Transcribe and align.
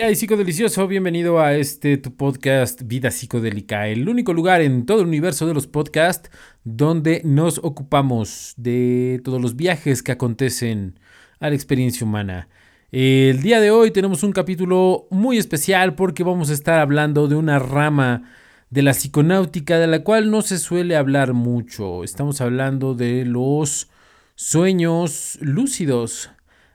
¿Qué 0.00 0.06
hay, 0.06 0.16
psicodelicioso? 0.16 0.88
Bienvenido 0.88 1.40
a 1.40 1.54
este 1.54 1.98
tu 1.98 2.16
podcast 2.16 2.84
Vida 2.84 3.10
Psicodélica, 3.10 3.86
el 3.86 4.08
único 4.08 4.32
lugar 4.32 4.62
en 4.62 4.86
todo 4.86 5.02
el 5.02 5.08
universo 5.08 5.46
de 5.46 5.52
los 5.52 5.66
podcasts 5.66 6.30
donde 6.64 7.20
nos 7.22 7.58
ocupamos 7.58 8.54
de 8.56 9.20
todos 9.22 9.42
los 9.42 9.56
viajes 9.56 10.02
que 10.02 10.12
acontecen 10.12 10.98
a 11.38 11.50
la 11.50 11.54
experiencia 11.54 12.06
humana. 12.06 12.48
El 12.90 13.42
día 13.42 13.60
de 13.60 13.70
hoy 13.70 13.90
tenemos 13.90 14.22
un 14.22 14.32
capítulo 14.32 15.06
muy 15.10 15.36
especial 15.36 15.96
porque 15.96 16.24
vamos 16.24 16.48
a 16.48 16.54
estar 16.54 16.80
hablando 16.80 17.28
de 17.28 17.34
una 17.34 17.58
rama 17.58 18.22
de 18.70 18.80
la 18.80 18.92
psiconáutica 18.92 19.78
de 19.78 19.86
la 19.86 20.02
cual 20.02 20.30
no 20.30 20.40
se 20.40 20.56
suele 20.56 20.96
hablar 20.96 21.34
mucho. 21.34 22.04
Estamos 22.04 22.40
hablando 22.40 22.94
de 22.94 23.26
los 23.26 23.90
sueños 24.34 25.36
lúcidos. 25.42 26.30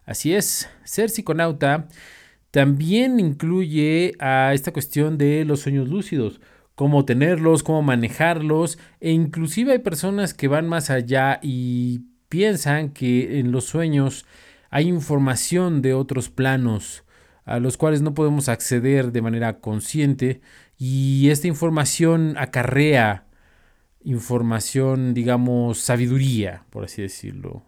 Así 0.06 0.36
es, 0.36 0.70
ser 0.84 1.10
psiconauta 1.10 1.88
también 2.56 3.20
incluye 3.20 4.14
a 4.18 4.54
esta 4.54 4.72
cuestión 4.72 5.18
de 5.18 5.44
los 5.44 5.60
sueños 5.60 5.90
lúcidos, 5.90 6.40
cómo 6.74 7.04
tenerlos, 7.04 7.64
cómo 7.64 7.82
manejarlos, 7.82 8.80
e 9.02 9.12
inclusive 9.12 9.74
hay 9.74 9.80
personas 9.80 10.34
que 10.34 10.48
van 10.48 10.66
más 10.66 10.90
allá 10.90 11.42
y 11.44 12.04
piensan 12.30 12.92
que 12.92 13.40
en 13.40 13.52
los 13.52 13.66
sueños 13.66 14.26
hay 14.70 14.88
información 14.88 15.82
de 15.82 15.96
otros 15.96 16.30
planos 16.30 17.04
a 17.44 17.60
los 17.60 17.76
cuales 17.76 18.02
no 18.02 18.14
podemos 18.14 18.48
acceder 18.48 19.12
de 19.12 19.22
manera 19.22 19.60
consciente 19.60 20.40
y 20.78 21.28
esta 21.32 21.50
información 21.50 22.36
acarrea 22.38 23.26
información, 24.06 25.14
digamos, 25.14 25.80
sabiduría, 25.80 26.64
por 26.70 26.86
así 26.86 27.02
decirlo. 27.02 27.66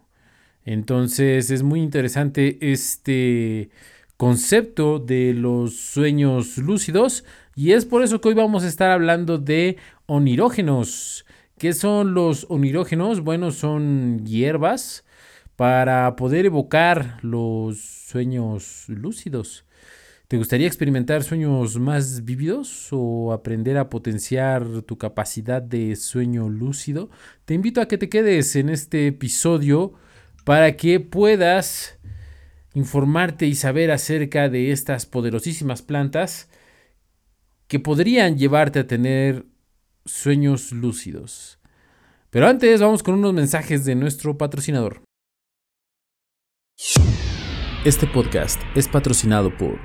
Entonces 0.64 1.50
es 1.50 1.62
muy 1.62 1.82
interesante 1.82 2.56
este 2.62 3.68
concepto 4.18 4.98
de 4.98 5.32
los 5.32 5.76
sueños 5.76 6.58
lúcidos 6.58 7.24
y 7.54 7.70
es 7.70 7.86
por 7.86 8.02
eso 8.02 8.20
que 8.20 8.28
hoy 8.28 8.34
vamos 8.34 8.64
a 8.64 8.68
estar 8.68 8.90
hablando 8.90 9.38
de 9.38 9.76
onirógenos. 10.06 11.24
¿Qué 11.56 11.72
son 11.72 12.14
los 12.14 12.44
onirógenos? 12.50 13.20
Bueno, 13.20 13.52
son 13.52 14.26
hierbas 14.26 15.04
para 15.54 16.16
poder 16.16 16.46
evocar 16.46 17.18
los 17.22 17.78
sueños 17.78 18.86
lúcidos. 18.88 19.64
¿Te 20.26 20.36
gustaría 20.36 20.66
experimentar 20.66 21.22
sueños 21.22 21.78
más 21.78 22.24
vívidos 22.24 22.88
o 22.90 23.32
aprender 23.32 23.78
a 23.78 23.88
potenciar 23.88 24.82
tu 24.82 24.98
capacidad 24.98 25.62
de 25.62 25.94
sueño 25.94 26.48
lúcido? 26.48 27.08
Te 27.44 27.54
invito 27.54 27.80
a 27.80 27.86
que 27.86 27.98
te 27.98 28.08
quedes 28.08 28.56
en 28.56 28.68
este 28.68 29.06
episodio 29.06 29.94
para 30.44 30.76
que 30.76 30.98
puedas 30.98 31.97
informarte 32.74 33.46
y 33.46 33.54
saber 33.54 33.90
acerca 33.90 34.48
de 34.48 34.72
estas 34.72 35.06
poderosísimas 35.06 35.82
plantas 35.82 36.50
que 37.66 37.80
podrían 37.80 38.38
llevarte 38.38 38.80
a 38.80 38.86
tener 38.86 39.46
sueños 40.04 40.72
lúcidos. 40.72 41.58
Pero 42.30 42.46
antes 42.46 42.80
vamos 42.80 43.02
con 43.02 43.14
unos 43.14 43.34
mensajes 43.34 43.84
de 43.84 43.94
nuestro 43.94 44.36
patrocinador. 44.36 45.02
Este 47.84 48.06
podcast 48.06 48.60
es 48.74 48.88
patrocinado 48.88 49.56
por 49.56 49.78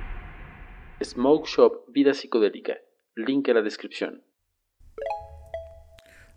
Smoke 1.04 1.48
Shop 1.48 1.86
Vida 1.92 2.14
Psicodélica. 2.14 2.73
Link 3.16 3.48
en 3.48 3.56
la 3.56 3.61
descripción. 3.61 4.23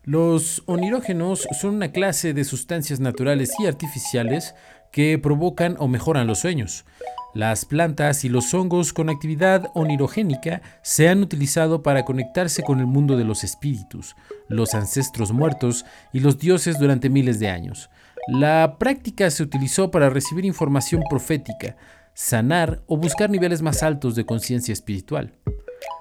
Los 0.04 0.62
onirógenos 0.66 1.48
son 1.60 1.74
una 1.74 1.90
clase 1.90 2.32
de 2.32 2.44
sustancias 2.44 3.00
naturales 3.00 3.50
y 3.58 3.66
artificiales 3.66 4.54
que 4.96 5.18
provocan 5.18 5.76
o 5.78 5.88
mejoran 5.88 6.26
los 6.26 6.38
sueños. 6.38 6.86
Las 7.34 7.66
plantas 7.66 8.24
y 8.24 8.30
los 8.30 8.54
hongos 8.54 8.94
con 8.94 9.10
actividad 9.10 9.70
onirogénica 9.74 10.62
se 10.80 11.10
han 11.10 11.20
utilizado 11.20 11.82
para 11.82 12.06
conectarse 12.06 12.62
con 12.62 12.80
el 12.80 12.86
mundo 12.86 13.18
de 13.18 13.24
los 13.24 13.44
espíritus, 13.44 14.16
los 14.48 14.72
ancestros 14.72 15.32
muertos 15.32 15.84
y 16.14 16.20
los 16.20 16.38
dioses 16.38 16.78
durante 16.78 17.10
miles 17.10 17.38
de 17.38 17.50
años. 17.50 17.90
La 18.26 18.76
práctica 18.78 19.30
se 19.30 19.42
utilizó 19.42 19.90
para 19.90 20.08
recibir 20.08 20.46
información 20.46 21.02
profética, 21.10 21.76
sanar 22.14 22.80
o 22.86 22.96
buscar 22.96 23.28
niveles 23.28 23.60
más 23.60 23.82
altos 23.82 24.14
de 24.14 24.24
conciencia 24.24 24.72
espiritual. 24.72 25.34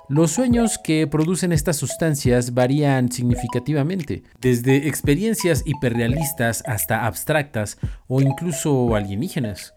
Los 0.07 0.33
sueños 0.33 0.77
que 0.77 1.07
producen 1.07 1.51
estas 1.51 1.77
sustancias 1.77 2.53
varían 2.53 3.11
significativamente, 3.11 4.21
desde 4.39 4.87
experiencias 4.87 5.63
hiperrealistas 5.65 6.61
hasta 6.67 7.07
abstractas 7.07 7.79
o 8.07 8.21
incluso 8.21 8.95
alienígenas. 8.95 9.73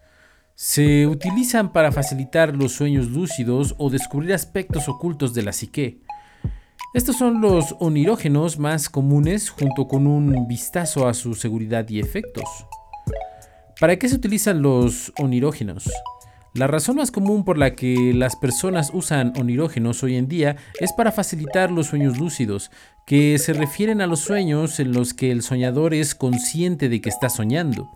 Se 0.53 1.07
utilizan 1.07 1.71
para 1.71 1.91
facilitar 1.91 2.55
los 2.55 2.73
sueños 2.73 3.07
lúcidos 3.07 3.73
o 3.79 3.89
descubrir 3.89 4.33
aspectos 4.33 4.87
ocultos 4.87 5.33
de 5.33 5.41
la 5.41 5.51
psique. 5.51 6.01
Estos 6.93 7.17
son 7.17 7.41
los 7.41 7.75
onirógenos 7.79 8.59
más 8.59 8.87
comunes 8.87 9.49
junto 9.49 9.87
con 9.87 10.05
un 10.05 10.47
vistazo 10.47 11.07
a 11.07 11.15
su 11.15 11.33
seguridad 11.33 11.89
y 11.89 11.99
efectos. 11.99 12.67
¿Para 13.79 13.97
qué 13.97 14.07
se 14.07 14.15
utilizan 14.15 14.61
los 14.61 15.11
onirógenos? 15.17 15.89
La 16.55 16.65
razón 16.65 16.95
más 16.95 17.11
común 17.11 17.45
por 17.45 17.59
la 17.59 17.75
que 17.75 18.11
las 18.15 18.35
personas 18.35 18.89
usan 18.91 19.33
onirógenos 19.39 20.01
hoy 20.01 20.15
en 20.15 20.27
día 20.27 20.55
es 20.79 20.93
para 20.93 21.11
facilitar 21.11 21.69
los 21.69 21.87
sueños 21.87 22.17
lúcidos, 22.17 22.71
que 23.05 23.37
se 23.37 23.53
refieren 23.53 24.01
a 24.01 24.07
los 24.07 24.21
sueños 24.21 24.79
en 24.79 24.91
los 24.91 25.13
que 25.13 25.31
el 25.31 25.43
soñador 25.43 25.93
es 25.93 26.15
consciente 26.15 26.89
de 26.89 27.01
que 27.01 27.09
está 27.09 27.29
soñando. 27.29 27.87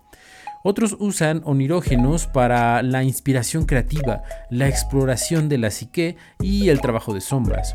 Otros 0.62 0.96
usan 1.00 1.42
onirógenos 1.44 2.28
para 2.28 2.80
la 2.82 3.02
inspiración 3.02 3.66
creativa, 3.66 4.22
la 4.50 4.68
exploración 4.68 5.48
de 5.48 5.58
la 5.58 5.72
psique 5.72 6.16
y 6.40 6.68
el 6.68 6.80
trabajo 6.80 7.12
de 7.12 7.20
sombras. 7.20 7.74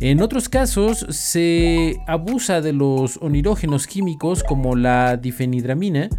En 0.00 0.20
otros 0.20 0.50
casos 0.50 1.06
se 1.08 1.96
abusa 2.06 2.60
de 2.60 2.74
los 2.74 3.16
onirógenos 3.16 3.86
químicos 3.86 4.44
como 4.44 4.76
la 4.76 5.16
difenidramina 5.16 6.10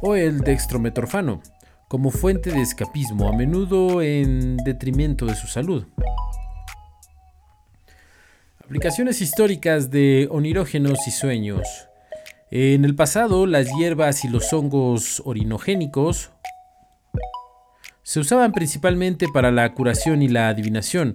o 0.00 0.16
el 0.16 0.40
dextrometorfano 0.40 1.42
como 1.92 2.10
fuente 2.10 2.50
de 2.50 2.62
escapismo, 2.62 3.28
a 3.28 3.36
menudo 3.36 4.00
en 4.00 4.56
detrimento 4.56 5.26
de 5.26 5.34
su 5.34 5.46
salud. 5.46 5.84
Aplicaciones 8.64 9.20
históricas 9.20 9.90
de 9.90 10.26
onirógenos 10.30 11.06
y 11.06 11.10
sueños. 11.10 11.68
En 12.50 12.86
el 12.86 12.94
pasado, 12.94 13.44
las 13.44 13.68
hierbas 13.76 14.24
y 14.24 14.28
los 14.28 14.54
hongos 14.54 15.20
orinogénicos 15.26 16.30
se 18.02 18.20
usaban 18.20 18.52
principalmente 18.52 19.26
para 19.30 19.52
la 19.52 19.74
curación 19.74 20.22
y 20.22 20.28
la 20.28 20.48
adivinación. 20.48 21.12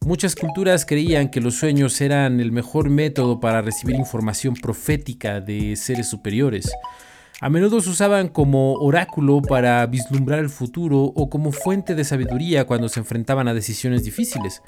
Muchas 0.00 0.34
culturas 0.34 0.84
creían 0.86 1.30
que 1.30 1.40
los 1.40 1.54
sueños 1.54 2.00
eran 2.00 2.40
el 2.40 2.50
mejor 2.50 2.90
método 2.90 3.38
para 3.38 3.62
recibir 3.62 3.94
información 3.94 4.54
profética 4.54 5.40
de 5.40 5.76
seres 5.76 6.10
superiores. 6.10 6.68
A 7.42 7.50
menudo 7.50 7.82
se 7.82 7.90
usaban 7.90 8.28
como 8.28 8.76
oráculo 8.76 9.42
para 9.42 9.84
vislumbrar 9.86 10.38
el 10.38 10.48
futuro 10.48 11.02
o 11.02 11.28
como 11.28 11.52
fuente 11.52 11.94
de 11.94 12.02
sabiduría 12.02 12.64
cuando 12.64 12.88
se 12.88 13.00
enfrentaban 13.00 13.46
a 13.46 13.52
decisiones 13.52 14.04
difíciles. 14.04 14.62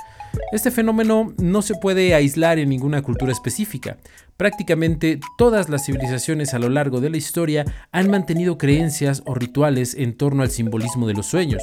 Este 0.53 0.71
fenómeno 0.71 1.33
no 1.39 1.63
se 1.63 1.77
puede 1.77 2.15
aislar 2.15 2.59
en 2.59 2.69
ninguna 2.69 3.01
cultura 3.01 3.33
específica. 3.33 3.97
Prácticamente 4.37 5.19
todas 5.39 5.71
las 5.71 5.87
civilizaciones 5.87 6.53
a 6.53 6.59
lo 6.59 6.69
largo 6.69 7.01
de 7.01 7.09
la 7.09 7.17
historia 7.17 7.65
han 7.91 8.11
mantenido 8.11 8.59
creencias 8.59 9.23
o 9.25 9.35
rituales 9.35 9.95
en 9.95 10.15
torno 10.15 10.43
al 10.43 10.51
simbolismo 10.51 11.07
de 11.07 11.15
los 11.15 11.25
sueños. 11.25 11.63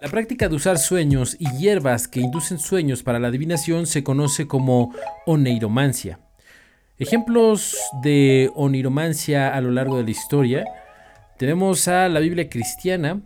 La 0.00 0.08
práctica 0.08 0.48
de 0.48 0.54
usar 0.54 0.78
sueños 0.78 1.36
y 1.40 1.50
hierbas 1.56 2.06
que 2.06 2.20
inducen 2.20 2.60
sueños 2.60 3.02
para 3.02 3.18
la 3.18 3.26
adivinación 3.26 3.88
se 3.88 4.04
conoce 4.04 4.46
como 4.46 4.94
oneiromancia. 5.26 6.20
Ejemplos 6.96 7.76
de 8.04 8.52
oniromancia 8.54 9.52
a 9.52 9.60
lo 9.60 9.72
largo 9.72 9.96
de 9.96 10.04
la 10.04 10.10
historia. 10.12 10.64
Tenemos 11.36 11.88
a 11.88 12.08
la 12.08 12.20
Biblia 12.20 12.48
cristiana, 12.48 13.20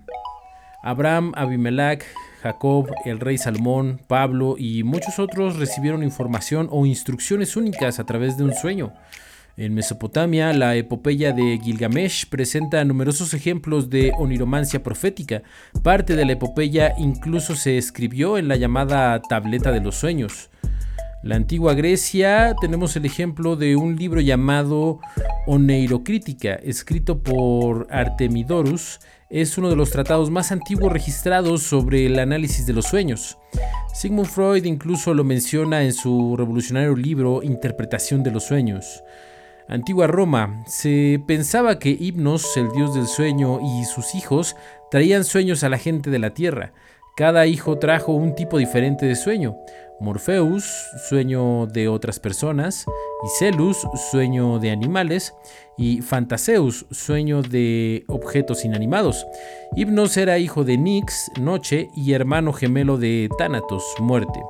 Abraham, 0.83 1.33
Abimelech, 1.37 2.03
Jacob, 2.43 2.91
el 3.05 3.21
rey 3.21 3.37
Salomón, 3.37 4.01
Pablo 4.07 4.55
y 4.57 4.85
muchos 4.85 5.19
otros 5.19 5.59
recibieron 5.59 6.03
información 6.03 6.69
o 6.71 6.87
instrucciones 6.87 7.57
únicas 7.57 7.99
a 7.99 8.07
través 8.07 8.39
de 8.39 8.45
un 8.45 8.55
sueño. 8.55 8.95
En 9.59 9.75
Mesopotamia, 9.75 10.55
la 10.55 10.75
epopeya 10.75 11.33
de 11.33 11.61
Gilgamesh 11.63 12.27
presenta 12.31 12.83
numerosos 12.87 13.35
ejemplos 13.35 13.91
de 13.91 14.13
oniromancia 14.17 14.83
profética. 14.83 15.43
Parte 15.83 16.17
de 16.17 16.25
la 16.25 16.33
epopeya 16.33 16.95
incluso 16.97 17.55
se 17.55 17.77
escribió 17.77 18.39
en 18.39 18.49
la 18.49 18.57
llamada 18.57 19.21
Tableta 19.21 19.73
de 19.73 19.81
los 19.81 19.97
Sueños. 19.97 20.49
La 21.25 21.35
antigua 21.35 21.75
Grecia 21.75 22.55
tenemos 22.61 22.95
el 22.95 23.05
ejemplo 23.05 23.57
de 23.57 23.75
un 23.75 23.97
libro 23.97 24.21
llamado 24.21 25.01
Oneirocrítica, 25.49 26.55
escrito 26.55 27.25
por 27.25 27.89
Artemidorus. 27.91 29.01
Es 29.29 29.59
uno 29.59 29.69
de 29.69 29.75
los 29.75 29.91
tratados 29.91 30.31
más 30.31 30.53
antiguos 30.53 30.93
registrados 30.93 31.65
sobre 31.65 32.07
el 32.07 32.21
análisis 32.21 32.67
de 32.67 32.73
los 32.73 32.85
sueños. 32.85 33.37
Sigmund 33.93 34.29
Freud 34.29 34.65
incluso 34.65 35.13
lo 35.13 35.25
menciona 35.25 35.83
en 35.83 35.93
su 35.93 36.37
revolucionario 36.37 36.95
libro 36.95 37.43
Interpretación 37.43 38.23
de 38.23 38.31
los 38.31 38.45
sueños. 38.45 39.03
Antigua 39.69 40.07
Roma, 40.07 40.63
se 40.69 41.21
pensaba 41.27 41.81
que 41.81 41.91
Hipnos, 41.91 42.57
el 42.57 42.71
dios 42.71 42.95
del 42.95 43.09
sueño, 43.09 43.59
y 43.61 43.85
sus 43.87 44.15
hijos 44.15 44.55
traían 44.89 45.25
sueños 45.25 45.65
a 45.65 45.69
la 45.69 45.79
gente 45.79 46.11
de 46.11 46.21
la 46.21 46.33
tierra. 46.33 46.73
Cada 47.17 47.47
hijo 47.47 47.79
trajo 47.79 48.13
un 48.13 48.37
tipo 48.37 48.59
diferente 48.59 49.05
de 49.05 49.17
sueño. 49.17 49.57
Morpheus, 50.01 50.65
sueño 51.09 51.67
de 51.67 51.89
otras 51.89 52.21
personas, 52.21 52.85
Icelus, 53.25 53.87
sueño 54.11 54.59
de 54.59 54.71
animales, 54.71 55.35
y 55.77 56.03
Fantaseus, 56.03 56.87
sueño 56.91 57.43
de 57.43 58.05
objetos 58.09 58.65
inanimados. 58.65 59.27
Hipnos 59.77 60.17
era 60.17 60.39
hijo 60.39 60.65
de 60.65 60.77
Nix, 60.77 61.31
noche, 61.41 61.89
y 61.97 62.13
hermano 62.13 62.53
gemelo 62.53 62.99
de 62.99 63.29
Thanatos, 63.39 63.85
muerte. 63.99 64.41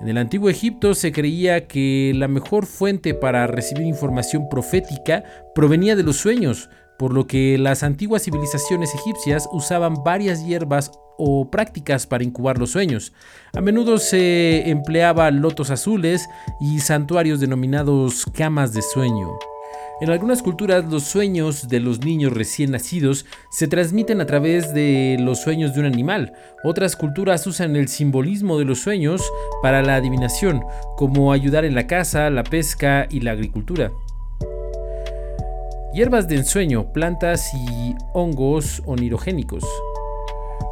En 0.00 0.08
el 0.08 0.18
antiguo 0.18 0.50
Egipto 0.50 0.94
se 0.94 1.10
creía 1.10 1.66
que 1.66 2.12
la 2.14 2.28
mejor 2.28 2.66
fuente 2.66 3.14
para 3.14 3.46
recibir 3.46 3.86
información 3.86 4.48
profética 4.50 5.24
provenía 5.54 5.96
de 5.96 6.02
los 6.02 6.16
sueños, 6.16 6.68
por 6.98 7.12
lo 7.12 7.26
que 7.26 7.58
las 7.58 7.82
antiguas 7.82 8.22
civilizaciones 8.22 8.94
egipcias 8.94 9.48
usaban 9.52 10.02
varias 10.04 10.44
hierbas 10.44 10.92
o 11.18 11.50
prácticas 11.50 12.06
para 12.06 12.24
incubar 12.24 12.58
los 12.58 12.70
sueños. 12.70 13.12
A 13.54 13.60
menudo 13.60 13.98
se 13.98 14.68
empleaba 14.68 15.30
lotos 15.30 15.70
azules 15.70 16.28
y 16.60 16.80
santuarios 16.80 17.40
denominados 17.40 18.26
camas 18.34 18.72
de 18.72 18.82
sueño. 18.82 19.32
En 19.98 20.10
algunas 20.10 20.42
culturas 20.42 20.84
los 20.84 21.04
sueños 21.04 21.68
de 21.68 21.80
los 21.80 22.04
niños 22.04 22.34
recién 22.34 22.70
nacidos 22.70 23.24
se 23.50 23.66
transmiten 23.66 24.20
a 24.20 24.26
través 24.26 24.74
de 24.74 25.16
los 25.18 25.40
sueños 25.40 25.72
de 25.72 25.80
un 25.80 25.86
animal. 25.86 26.34
Otras 26.64 26.96
culturas 26.96 27.46
usan 27.46 27.76
el 27.76 27.88
simbolismo 27.88 28.58
de 28.58 28.66
los 28.66 28.80
sueños 28.80 29.22
para 29.62 29.82
la 29.82 29.94
adivinación, 29.94 30.62
como 30.98 31.32
ayudar 31.32 31.64
en 31.64 31.74
la 31.74 31.86
caza, 31.86 32.28
la 32.28 32.44
pesca 32.44 33.06
y 33.08 33.20
la 33.20 33.30
agricultura. 33.30 33.90
Hierbas 35.96 36.28
de 36.28 36.36
ensueño, 36.36 36.92
plantas 36.92 37.54
y 37.54 37.94
hongos 38.12 38.82
onirogénicos. 38.84 39.64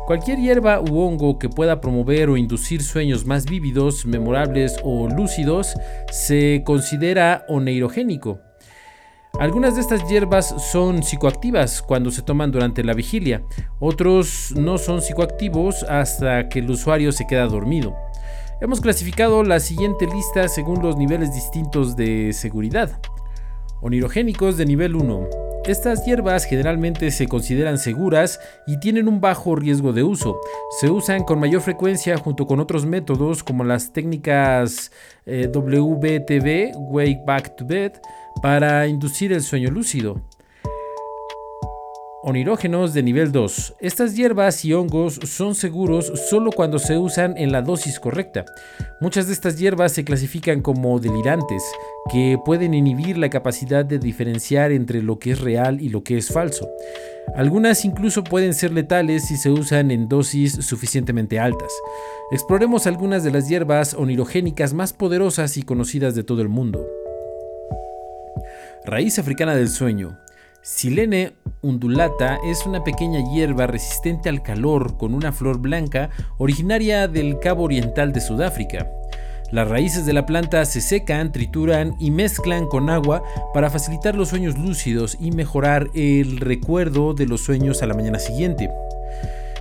Cualquier 0.06 0.38
hierba 0.38 0.82
u 0.82 1.00
hongo 1.00 1.38
que 1.38 1.48
pueda 1.48 1.80
promover 1.80 2.28
o 2.28 2.36
inducir 2.36 2.82
sueños 2.82 3.24
más 3.24 3.46
vívidos, 3.46 4.04
memorables 4.04 4.76
o 4.82 5.08
lúcidos 5.08 5.76
se 6.12 6.62
considera 6.66 7.46
oneirogénico. 7.48 8.38
Algunas 9.40 9.76
de 9.76 9.80
estas 9.80 10.06
hierbas 10.10 10.54
son 10.70 11.02
psicoactivas 11.02 11.80
cuando 11.80 12.10
se 12.10 12.20
toman 12.20 12.52
durante 12.52 12.84
la 12.84 12.92
vigilia, 12.92 13.42
otros 13.80 14.52
no 14.54 14.76
son 14.76 15.00
psicoactivos 15.00 15.84
hasta 15.84 16.50
que 16.50 16.58
el 16.58 16.70
usuario 16.70 17.12
se 17.12 17.26
queda 17.26 17.46
dormido. 17.46 17.96
Hemos 18.60 18.82
clasificado 18.82 19.42
la 19.42 19.58
siguiente 19.58 20.06
lista 20.06 20.48
según 20.48 20.82
los 20.82 20.98
niveles 20.98 21.32
distintos 21.32 21.96
de 21.96 22.34
seguridad. 22.34 23.00
Onirogénicos 23.84 24.56
de 24.56 24.64
nivel 24.64 24.96
1. 24.96 25.28
Estas 25.66 26.06
hierbas 26.06 26.46
generalmente 26.46 27.10
se 27.10 27.28
consideran 27.28 27.76
seguras 27.76 28.40
y 28.66 28.80
tienen 28.80 29.08
un 29.08 29.20
bajo 29.20 29.56
riesgo 29.56 29.92
de 29.92 30.02
uso. 30.02 30.40
Se 30.80 30.90
usan 30.90 31.22
con 31.24 31.38
mayor 31.38 31.60
frecuencia 31.60 32.16
junto 32.16 32.46
con 32.46 32.60
otros 32.60 32.86
métodos 32.86 33.44
como 33.44 33.62
las 33.62 33.92
técnicas 33.92 34.90
eh, 35.26 35.50
WBTB, 35.52 36.78
Wake 36.78 37.24
Back 37.26 37.56
to 37.56 37.66
Bed, 37.66 37.92
para 38.40 38.86
inducir 38.86 39.34
el 39.34 39.42
sueño 39.42 39.70
lúcido 39.70 40.22
onirógenos 42.26 42.94
de 42.94 43.02
nivel 43.02 43.32
2. 43.32 43.74
Estas 43.80 44.16
hierbas 44.16 44.64
y 44.64 44.72
hongos 44.72 45.20
son 45.24 45.54
seguros 45.54 46.10
solo 46.30 46.50
cuando 46.52 46.78
se 46.78 46.96
usan 46.96 47.36
en 47.36 47.52
la 47.52 47.60
dosis 47.60 48.00
correcta. 48.00 48.46
Muchas 48.98 49.26
de 49.26 49.34
estas 49.34 49.58
hierbas 49.58 49.92
se 49.92 50.04
clasifican 50.04 50.62
como 50.62 50.98
delirantes, 50.98 51.62
que 52.10 52.38
pueden 52.42 52.72
inhibir 52.72 53.18
la 53.18 53.28
capacidad 53.28 53.84
de 53.84 53.98
diferenciar 53.98 54.72
entre 54.72 55.02
lo 55.02 55.18
que 55.18 55.32
es 55.32 55.40
real 55.42 55.82
y 55.82 55.90
lo 55.90 56.02
que 56.02 56.16
es 56.16 56.28
falso. 56.28 56.66
Algunas 57.36 57.84
incluso 57.84 58.24
pueden 58.24 58.54
ser 58.54 58.72
letales 58.72 59.26
si 59.26 59.36
se 59.36 59.50
usan 59.50 59.90
en 59.90 60.08
dosis 60.08 60.52
suficientemente 60.52 61.38
altas. 61.38 61.72
Exploremos 62.30 62.86
algunas 62.86 63.22
de 63.22 63.32
las 63.32 63.50
hierbas 63.50 63.92
onirogénicas 63.92 64.72
más 64.72 64.94
poderosas 64.94 65.58
y 65.58 65.62
conocidas 65.62 66.14
de 66.14 66.24
todo 66.24 66.40
el 66.40 66.48
mundo. 66.48 66.86
Raíz 68.86 69.18
africana 69.18 69.54
del 69.54 69.68
sueño. 69.68 70.18
Silene 70.62 71.34
undulata 71.64 72.38
es 72.44 72.66
una 72.66 72.84
pequeña 72.84 73.20
hierba 73.32 73.66
resistente 73.66 74.28
al 74.28 74.42
calor 74.42 74.98
con 74.98 75.14
una 75.14 75.32
flor 75.32 75.58
blanca 75.58 76.10
originaria 76.38 77.08
del 77.08 77.38
Cabo 77.38 77.64
Oriental 77.64 78.12
de 78.12 78.20
Sudáfrica. 78.20 78.90
Las 79.50 79.68
raíces 79.68 80.04
de 80.04 80.12
la 80.12 80.26
planta 80.26 80.64
se 80.66 80.80
secan, 80.80 81.32
trituran 81.32 81.94
y 81.98 82.10
mezclan 82.10 82.66
con 82.66 82.90
agua 82.90 83.22
para 83.54 83.70
facilitar 83.70 84.14
los 84.14 84.28
sueños 84.28 84.58
lúcidos 84.58 85.16
y 85.20 85.30
mejorar 85.30 85.88
el 85.94 86.38
recuerdo 86.38 87.14
de 87.14 87.26
los 87.26 87.42
sueños 87.42 87.82
a 87.82 87.86
la 87.86 87.94
mañana 87.94 88.18
siguiente. 88.18 88.70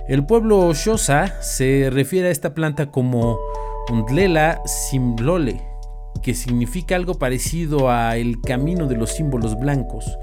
El 0.06 0.26
pueblo 0.26 0.70
Xhosa 0.74 1.40
se 1.40 1.88
refiere 1.90 2.28
a 2.28 2.32
esta 2.32 2.54
planta 2.54 2.90
como 2.90 3.38
Undlela 3.90 4.60
Simlole, 4.66 5.62
que 6.22 6.34
significa 6.34 6.96
algo 6.96 7.14
parecido 7.14 7.90
a 7.90 8.16
el 8.16 8.40
camino 8.40 8.86
de 8.86 8.96
los 8.96 9.10
símbolos 9.10 9.58
blancos. 9.58 10.18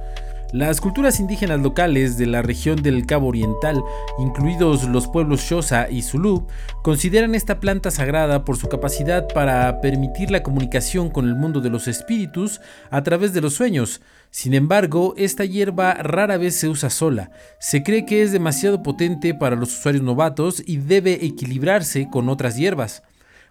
Las 0.54 0.82
culturas 0.82 1.22
indígenas 1.22 1.62
locales 1.62 2.18
de 2.18 2.26
la 2.26 2.42
región 2.42 2.84
del 2.84 3.06
Cabo 3.06 3.30
Oriental, 3.30 3.82
incluidos 4.20 4.84
los 4.84 5.08
pueblos 5.08 5.48
Xhosa 5.48 5.90
y 5.90 6.02
Zulu, 6.02 6.46
consideran 6.84 7.36
esta 7.36 7.62
planta 7.62 7.90
sagrada 7.90 8.44
por 8.44 8.58
su 8.58 8.68
capacidad 8.68 9.30
para 9.34 9.80
permitir 9.80 10.30
la 10.30 10.44
comunicación 10.44 11.10
con 11.10 11.26
el 11.30 11.36
mundo 11.36 11.62
de 11.62 11.70
los 11.70 11.88
espíritus 11.88 12.60
a 12.90 13.02
través 13.02 13.32
de 13.32 13.40
los 13.40 13.54
sueños. 13.54 14.02
Sin 14.30 14.54
embargo, 14.54 15.14
esta 15.16 15.46
hierba 15.46 15.94
rara 15.94 16.36
vez 16.36 16.58
se 16.58 16.68
usa 16.68 16.90
sola. 16.90 17.32
Se 17.62 17.82
cree 17.82 18.06
que 18.06 18.22
es 18.22 18.34
demasiado 18.34 18.84
potente 18.84 19.34
para 19.34 19.56
los 19.56 19.80
usuarios 19.80 20.04
novatos 20.04 20.62
y 20.66 20.78
debe 20.78 21.26
equilibrarse 21.26 22.10
con 22.12 22.28
otras 22.28 22.58
hierbas. 22.58 23.04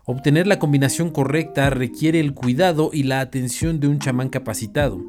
Obtener 0.05 0.47
la 0.47 0.59
combinación 0.59 1.09
correcta 1.09 1.71
requiere 1.71 2.21
el 2.21 2.35
cuidado 2.35 2.91
y 2.93 3.05
la 3.05 3.21
atención 3.21 3.81
de 3.81 3.89
un 3.89 4.01
chamán 4.01 4.29
capacitado. 4.29 5.01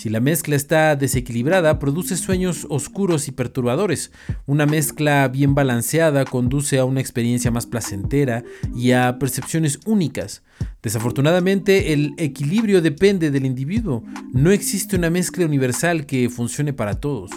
Si 0.00 0.10
la 0.10 0.20
mezcla 0.20 0.56
está 0.56 0.94
desequilibrada, 0.96 1.78
produce 1.78 2.16
sueños 2.16 2.66
oscuros 2.68 3.28
y 3.28 3.32
perturbadores. 3.32 4.12
Una 4.46 4.66
mezcla 4.66 5.26
bien 5.28 5.54
balanceada 5.54 6.24
conduce 6.24 6.78
a 6.78 6.84
una 6.84 7.00
experiencia 7.00 7.50
más 7.50 7.66
placentera 7.66 8.44
y 8.74 8.92
a 8.92 9.18
percepciones 9.18 9.80
únicas. 9.86 10.42
Desafortunadamente, 10.82 11.92
el 11.92 12.12
equilibrio 12.18 12.82
depende 12.82 13.30
del 13.30 13.46
individuo. 13.46 14.04
No 14.32 14.50
existe 14.50 14.96
una 14.96 15.10
mezcla 15.10 15.46
universal 15.46 16.06
que 16.06 16.28
funcione 16.28 16.72
para 16.72 17.00
todos. 17.00 17.30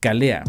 Calea. 0.00 0.44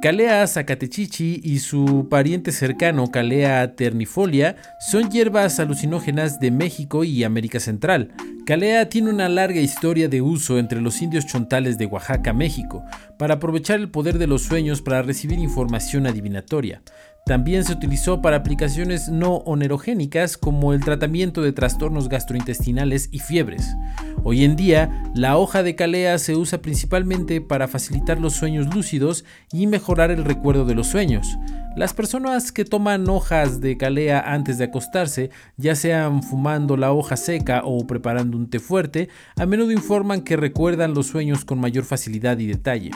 Calea 0.00 0.46
zacatechichi 0.46 1.42
y 1.44 1.58
su 1.58 2.08
pariente 2.08 2.52
cercano 2.52 3.10
Calea 3.10 3.76
ternifolia 3.76 4.56
son 4.90 5.10
hierbas 5.10 5.60
alucinógenas 5.60 6.40
de 6.40 6.50
México 6.50 7.04
y 7.04 7.22
América 7.22 7.60
Central. 7.60 8.14
Calea 8.46 8.88
tiene 8.88 9.10
una 9.10 9.28
larga 9.28 9.60
historia 9.60 10.08
de 10.08 10.22
uso 10.22 10.58
entre 10.58 10.80
los 10.80 11.02
indios 11.02 11.26
chontales 11.26 11.76
de 11.76 11.84
Oaxaca, 11.84 12.32
México, 12.32 12.82
para 13.18 13.34
aprovechar 13.34 13.78
el 13.78 13.90
poder 13.90 14.16
de 14.16 14.26
los 14.26 14.40
sueños 14.40 14.80
para 14.80 15.02
recibir 15.02 15.38
información 15.38 16.06
adivinatoria. 16.06 16.80
También 17.26 17.64
se 17.64 17.72
utilizó 17.72 18.20
para 18.20 18.38
aplicaciones 18.38 19.08
no 19.08 19.36
onerogénicas 19.36 20.36
como 20.36 20.72
el 20.72 20.84
tratamiento 20.84 21.42
de 21.42 21.52
trastornos 21.52 22.08
gastrointestinales 22.08 23.08
y 23.12 23.20
fiebres. 23.20 23.76
Hoy 24.24 24.44
en 24.44 24.56
día, 24.56 25.04
la 25.14 25.36
hoja 25.36 25.62
de 25.62 25.76
calea 25.76 26.18
se 26.18 26.34
usa 26.34 26.60
principalmente 26.60 27.40
para 27.40 27.68
facilitar 27.68 28.20
los 28.20 28.34
sueños 28.34 28.74
lúcidos 28.74 29.24
y 29.52 29.66
mejorar 29.66 30.10
el 30.10 30.24
recuerdo 30.24 30.64
de 30.64 30.74
los 30.74 30.88
sueños. 30.88 31.38
Las 31.76 31.94
personas 31.94 32.50
que 32.50 32.64
toman 32.64 33.08
hojas 33.08 33.60
de 33.60 33.76
calea 33.76 34.20
antes 34.20 34.58
de 34.58 34.64
acostarse, 34.64 35.30
ya 35.56 35.76
sean 35.76 36.24
fumando 36.24 36.76
la 36.76 36.92
hoja 36.92 37.16
seca 37.16 37.62
o 37.64 37.86
preparando 37.86 38.36
un 38.36 38.50
té 38.50 38.58
fuerte, 38.58 39.08
a 39.36 39.46
menudo 39.46 39.70
informan 39.70 40.22
que 40.22 40.36
recuerdan 40.36 40.94
los 40.94 41.06
sueños 41.06 41.44
con 41.44 41.60
mayor 41.60 41.84
facilidad 41.84 42.38
y 42.38 42.46
detalle. 42.46 42.90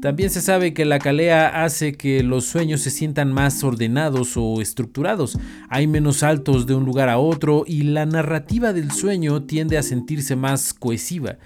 También 0.00 0.30
se 0.30 0.40
sabe 0.40 0.72
que 0.72 0.86
la 0.86 0.98
calea 0.98 1.62
hace 1.62 1.92
que 1.92 2.22
los 2.22 2.46
sueños 2.46 2.80
se 2.80 2.90
sientan 2.90 3.32
más 3.32 3.62
ordenados 3.62 4.36
o 4.36 4.62
estructurados. 4.62 5.38
Hay 5.68 5.86
menos 5.86 6.18
saltos 6.18 6.66
de 6.66 6.74
un 6.74 6.86
lugar 6.86 7.10
a 7.10 7.18
otro 7.18 7.64
y 7.66 7.82
la 7.82 8.06
narrativa 8.06 8.72
del 8.72 8.92
sueño 8.92 9.42
tiende 9.42 9.76
a 9.76 9.82
sentirse 9.82 10.36
más 10.36 10.72
cohesiva. 10.72 11.36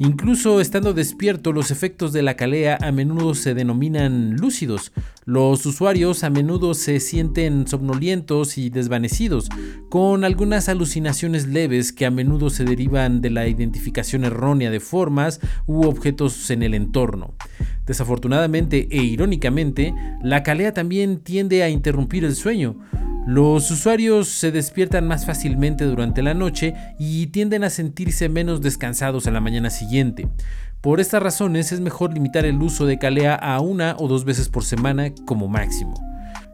Incluso 0.00 0.60
estando 0.60 0.92
despierto, 0.94 1.52
los 1.52 1.70
efectos 1.70 2.12
de 2.12 2.22
la 2.22 2.34
calea 2.34 2.78
a 2.80 2.92
menudo 2.92 3.34
se 3.34 3.54
denominan 3.54 4.36
lúcidos. 4.36 4.92
Los 5.24 5.66
usuarios 5.66 6.24
a 6.24 6.30
menudo 6.30 6.74
se 6.74 7.00
sienten 7.00 7.66
somnolientos 7.66 8.58
y 8.58 8.70
desvanecidos, 8.70 9.48
con 9.88 10.24
algunas 10.24 10.68
alucinaciones 10.68 11.48
leves 11.48 11.92
que 11.92 12.06
a 12.06 12.10
menudo 12.10 12.48
se 12.48 12.64
derivan 12.64 13.20
de 13.20 13.30
la 13.30 13.48
identificación 13.48 14.24
errónea 14.24 14.70
de 14.70 14.80
formas 14.80 15.40
u 15.66 15.84
objetos 15.84 16.50
en 16.50 16.62
el 16.62 16.74
entorno. 16.74 17.34
Desafortunadamente 17.86 18.86
e 18.90 19.02
irónicamente, 19.02 19.94
la 20.22 20.42
calea 20.42 20.74
también 20.74 21.18
tiende 21.18 21.62
a 21.62 21.70
interrumpir 21.70 22.24
el 22.24 22.36
sueño. 22.36 22.76
Los 23.28 23.70
usuarios 23.70 24.26
se 24.26 24.50
despiertan 24.52 25.06
más 25.06 25.26
fácilmente 25.26 25.84
durante 25.84 26.22
la 26.22 26.32
noche 26.32 26.72
y 26.98 27.26
tienden 27.26 27.62
a 27.62 27.68
sentirse 27.68 28.30
menos 28.30 28.62
descansados 28.62 29.26
a 29.26 29.30
la 29.30 29.42
mañana 29.42 29.68
siguiente. 29.68 30.28
Por 30.80 30.98
estas 30.98 31.22
razones 31.22 31.70
es 31.70 31.80
mejor 31.80 32.14
limitar 32.14 32.46
el 32.46 32.56
uso 32.62 32.86
de 32.86 32.98
calea 32.98 33.34
a 33.34 33.60
una 33.60 33.96
o 33.98 34.08
dos 34.08 34.24
veces 34.24 34.48
por 34.48 34.64
semana 34.64 35.10
como 35.26 35.46
máximo. 35.46 35.92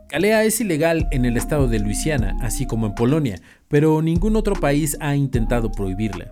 Calea 0.09 0.43
es 0.43 0.61
ilegal 0.61 1.07
en 1.12 1.25
el 1.25 1.37
estado 1.37 1.69
de 1.69 1.78
Luisiana, 1.78 2.37
así 2.40 2.66
como 2.66 2.87
en 2.87 2.97
Polonia, 2.97 3.40
pero 3.69 4.02
ningún 4.02 4.35
otro 4.35 4.57
país 4.57 4.97
ha 4.99 5.14
intentado 5.14 5.71
prohibirla. 5.71 6.26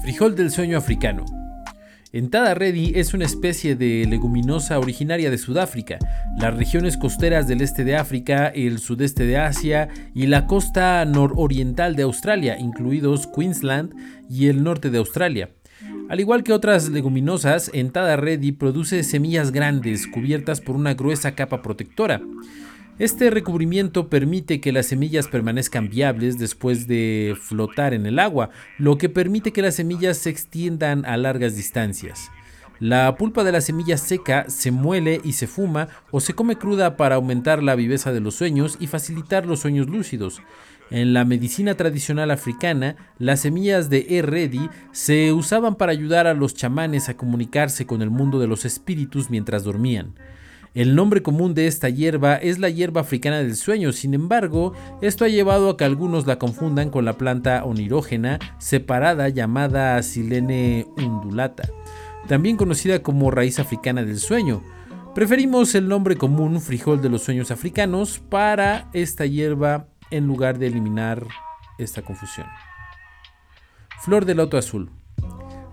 Frijol 0.00 0.36
del 0.36 0.50
sueño 0.50 0.78
africano. 0.78 1.26
Entada 2.14 2.52
Reddy 2.52 2.92
es 2.94 3.14
una 3.14 3.24
especie 3.24 3.74
de 3.74 4.04
leguminosa 4.06 4.78
originaria 4.78 5.30
de 5.30 5.38
Sudáfrica, 5.38 5.98
las 6.38 6.54
regiones 6.54 6.98
costeras 6.98 7.48
del 7.48 7.62
este 7.62 7.84
de 7.84 7.96
África, 7.96 8.48
el 8.48 8.80
sudeste 8.80 9.24
de 9.24 9.38
Asia 9.38 9.88
y 10.14 10.26
la 10.26 10.46
costa 10.46 11.06
nororiental 11.06 11.96
de 11.96 12.02
Australia, 12.02 12.58
incluidos 12.58 13.26
Queensland 13.26 13.94
y 14.28 14.48
el 14.48 14.62
norte 14.62 14.90
de 14.90 14.98
Australia. 14.98 15.52
Al 16.10 16.20
igual 16.20 16.44
que 16.44 16.52
otras 16.52 16.90
leguminosas, 16.90 17.70
Entada 17.72 18.16
Reddy 18.16 18.52
produce 18.52 19.04
semillas 19.04 19.50
grandes 19.50 20.06
cubiertas 20.06 20.60
por 20.60 20.76
una 20.76 20.92
gruesa 20.92 21.34
capa 21.34 21.62
protectora. 21.62 22.20
Este 22.98 23.30
recubrimiento 23.30 24.08
permite 24.08 24.60
que 24.60 24.70
las 24.70 24.86
semillas 24.86 25.26
permanezcan 25.26 25.88
viables 25.88 26.38
después 26.38 26.86
de 26.86 27.34
flotar 27.40 27.94
en 27.94 28.04
el 28.04 28.18
agua, 28.18 28.50
lo 28.78 28.98
que 28.98 29.08
permite 29.08 29.52
que 29.52 29.62
las 29.62 29.76
semillas 29.76 30.18
se 30.18 30.28
extiendan 30.28 31.06
a 31.06 31.16
largas 31.16 31.56
distancias. 31.56 32.30
La 32.80 33.16
pulpa 33.16 33.44
de 33.44 33.52
la 33.52 33.62
semilla 33.62 33.96
seca 33.96 34.44
se 34.48 34.72
muele 34.72 35.20
y 35.24 35.32
se 35.32 35.46
fuma 35.46 35.88
o 36.10 36.20
se 36.20 36.34
come 36.34 36.56
cruda 36.56 36.96
para 36.96 37.14
aumentar 37.14 37.62
la 37.62 37.76
viveza 37.76 38.12
de 38.12 38.20
los 38.20 38.34
sueños 38.34 38.76
y 38.78 38.88
facilitar 38.88 39.46
los 39.46 39.60
sueños 39.60 39.88
lúcidos. 39.88 40.42
En 40.90 41.14
la 41.14 41.24
medicina 41.24 41.74
tradicional 41.74 42.30
africana, 42.30 42.96
las 43.18 43.40
semillas 43.40 43.88
de 43.88 44.06
E. 44.10 44.68
se 44.90 45.32
usaban 45.32 45.76
para 45.76 45.92
ayudar 45.92 46.26
a 46.26 46.34
los 46.34 46.54
chamanes 46.54 47.08
a 47.08 47.16
comunicarse 47.16 47.86
con 47.86 48.02
el 48.02 48.10
mundo 48.10 48.38
de 48.38 48.48
los 48.48 48.66
espíritus 48.66 49.30
mientras 49.30 49.64
dormían. 49.64 50.14
El 50.74 50.94
nombre 50.94 51.22
común 51.22 51.52
de 51.52 51.66
esta 51.66 51.90
hierba 51.90 52.36
es 52.36 52.58
la 52.58 52.70
hierba 52.70 53.02
africana 53.02 53.38
del 53.38 53.56
sueño, 53.56 53.92
sin 53.92 54.14
embargo, 54.14 54.72
esto 55.02 55.26
ha 55.26 55.28
llevado 55.28 55.68
a 55.68 55.76
que 55.76 55.84
algunos 55.84 56.26
la 56.26 56.38
confundan 56.38 56.88
con 56.88 57.04
la 57.04 57.18
planta 57.18 57.62
onirógena 57.64 58.38
separada 58.58 59.28
llamada 59.28 60.02
Silene 60.02 60.86
undulata, 60.96 61.68
también 62.26 62.56
conocida 62.56 63.02
como 63.02 63.30
raíz 63.30 63.58
africana 63.58 64.02
del 64.02 64.18
sueño. 64.18 64.62
Preferimos 65.14 65.74
el 65.74 65.88
nombre 65.88 66.16
común 66.16 66.58
frijol 66.62 67.02
de 67.02 67.10
los 67.10 67.22
sueños 67.22 67.50
africanos 67.50 68.18
para 68.30 68.88
esta 68.94 69.26
hierba 69.26 69.88
en 70.10 70.26
lugar 70.26 70.58
de 70.58 70.68
eliminar 70.68 71.26
esta 71.76 72.00
confusión. 72.00 72.46
Flor 74.00 74.24
de 74.24 74.34
loto 74.34 74.56
azul. 74.56 74.90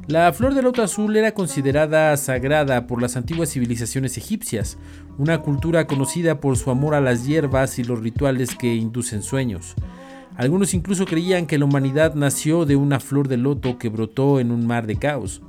La 0.09 0.33
flor 0.33 0.55
de 0.55 0.63
loto 0.63 0.81
azul 0.81 1.15
era 1.15 1.35
considerada 1.35 2.17
sagrada 2.17 2.87
por 2.87 2.99
las 2.99 3.15
antiguas 3.15 3.51
civilizaciones 3.51 4.17
egipcias, 4.17 4.79
una 5.19 5.43
cultura 5.43 5.85
conocida 5.85 6.39
por 6.39 6.57
su 6.57 6.71
amor 6.71 6.95
a 6.95 6.99
las 6.99 7.27
hierbas 7.27 7.77
y 7.77 7.83
los 7.83 7.99
rituales 7.99 8.55
que 8.55 8.73
inducen 8.73 9.21
sueños. 9.21 9.75
Algunos 10.35 10.73
incluso 10.73 11.05
creían 11.05 11.45
que 11.45 11.59
la 11.59 11.65
humanidad 11.65 12.15
nació 12.15 12.65
de 12.65 12.75
una 12.75 12.99
flor 12.99 13.27
de 13.27 13.37
loto 13.37 13.77
que 13.77 13.89
brotó 13.89 14.39
en 14.39 14.49
un 14.51 14.65
mar 14.65 14.87
de 14.87 14.95
caos. 14.95 15.43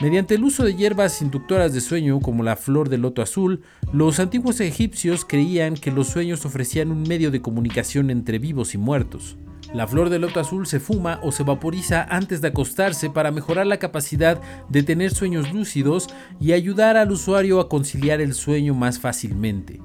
Mediante 0.00 0.36
el 0.36 0.44
uso 0.44 0.62
de 0.62 0.76
hierbas 0.76 1.20
inductoras 1.20 1.74
de 1.74 1.80
sueño 1.80 2.20
como 2.20 2.44
la 2.44 2.54
flor 2.54 2.88
de 2.88 2.98
loto 2.98 3.20
azul, 3.20 3.62
los 3.92 4.20
antiguos 4.20 4.60
egipcios 4.60 5.24
creían 5.24 5.74
que 5.74 5.90
los 5.90 6.06
sueños 6.06 6.46
ofrecían 6.46 6.92
un 6.92 7.02
medio 7.02 7.32
de 7.32 7.42
comunicación 7.42 8.10
entre 8.10 8.38
vivos 8.38 8.74
y 8.74 8.78
muertos. 8.78 9.36
La 9.74 9.86
flor 9.86 10.10
de 10.10 10.18
loto 10.18 10.38
azul 10.38 10.66
se 10.66 10.80
fuma 10.80 11.18
o 11.22 11.32
se 11.32 11.44
vaporiza 11.44 12.06
antes 12.10 12.42
de 12.42 12.48
acostarse 12.48 13.08
para 13.08 13.30
mejorar 13.30 13.66
la 13.66 13.78
capacidad 13.78 14.38
de 14.68 14.82
tener 14.82 15.14
sueños 15.14 15.50
lúcidos 15.50 16.08
y 16.40 16.52
ayudar 16.52 16.98
al 16.98 17.10
usuario 17.10 17.58
a 17.58 17.70
conciliar 17.70 18.20
el 18.20 18.34
sueño 18.34 18.74
más 18.74 19.00
fácilmente. 19.00 19.80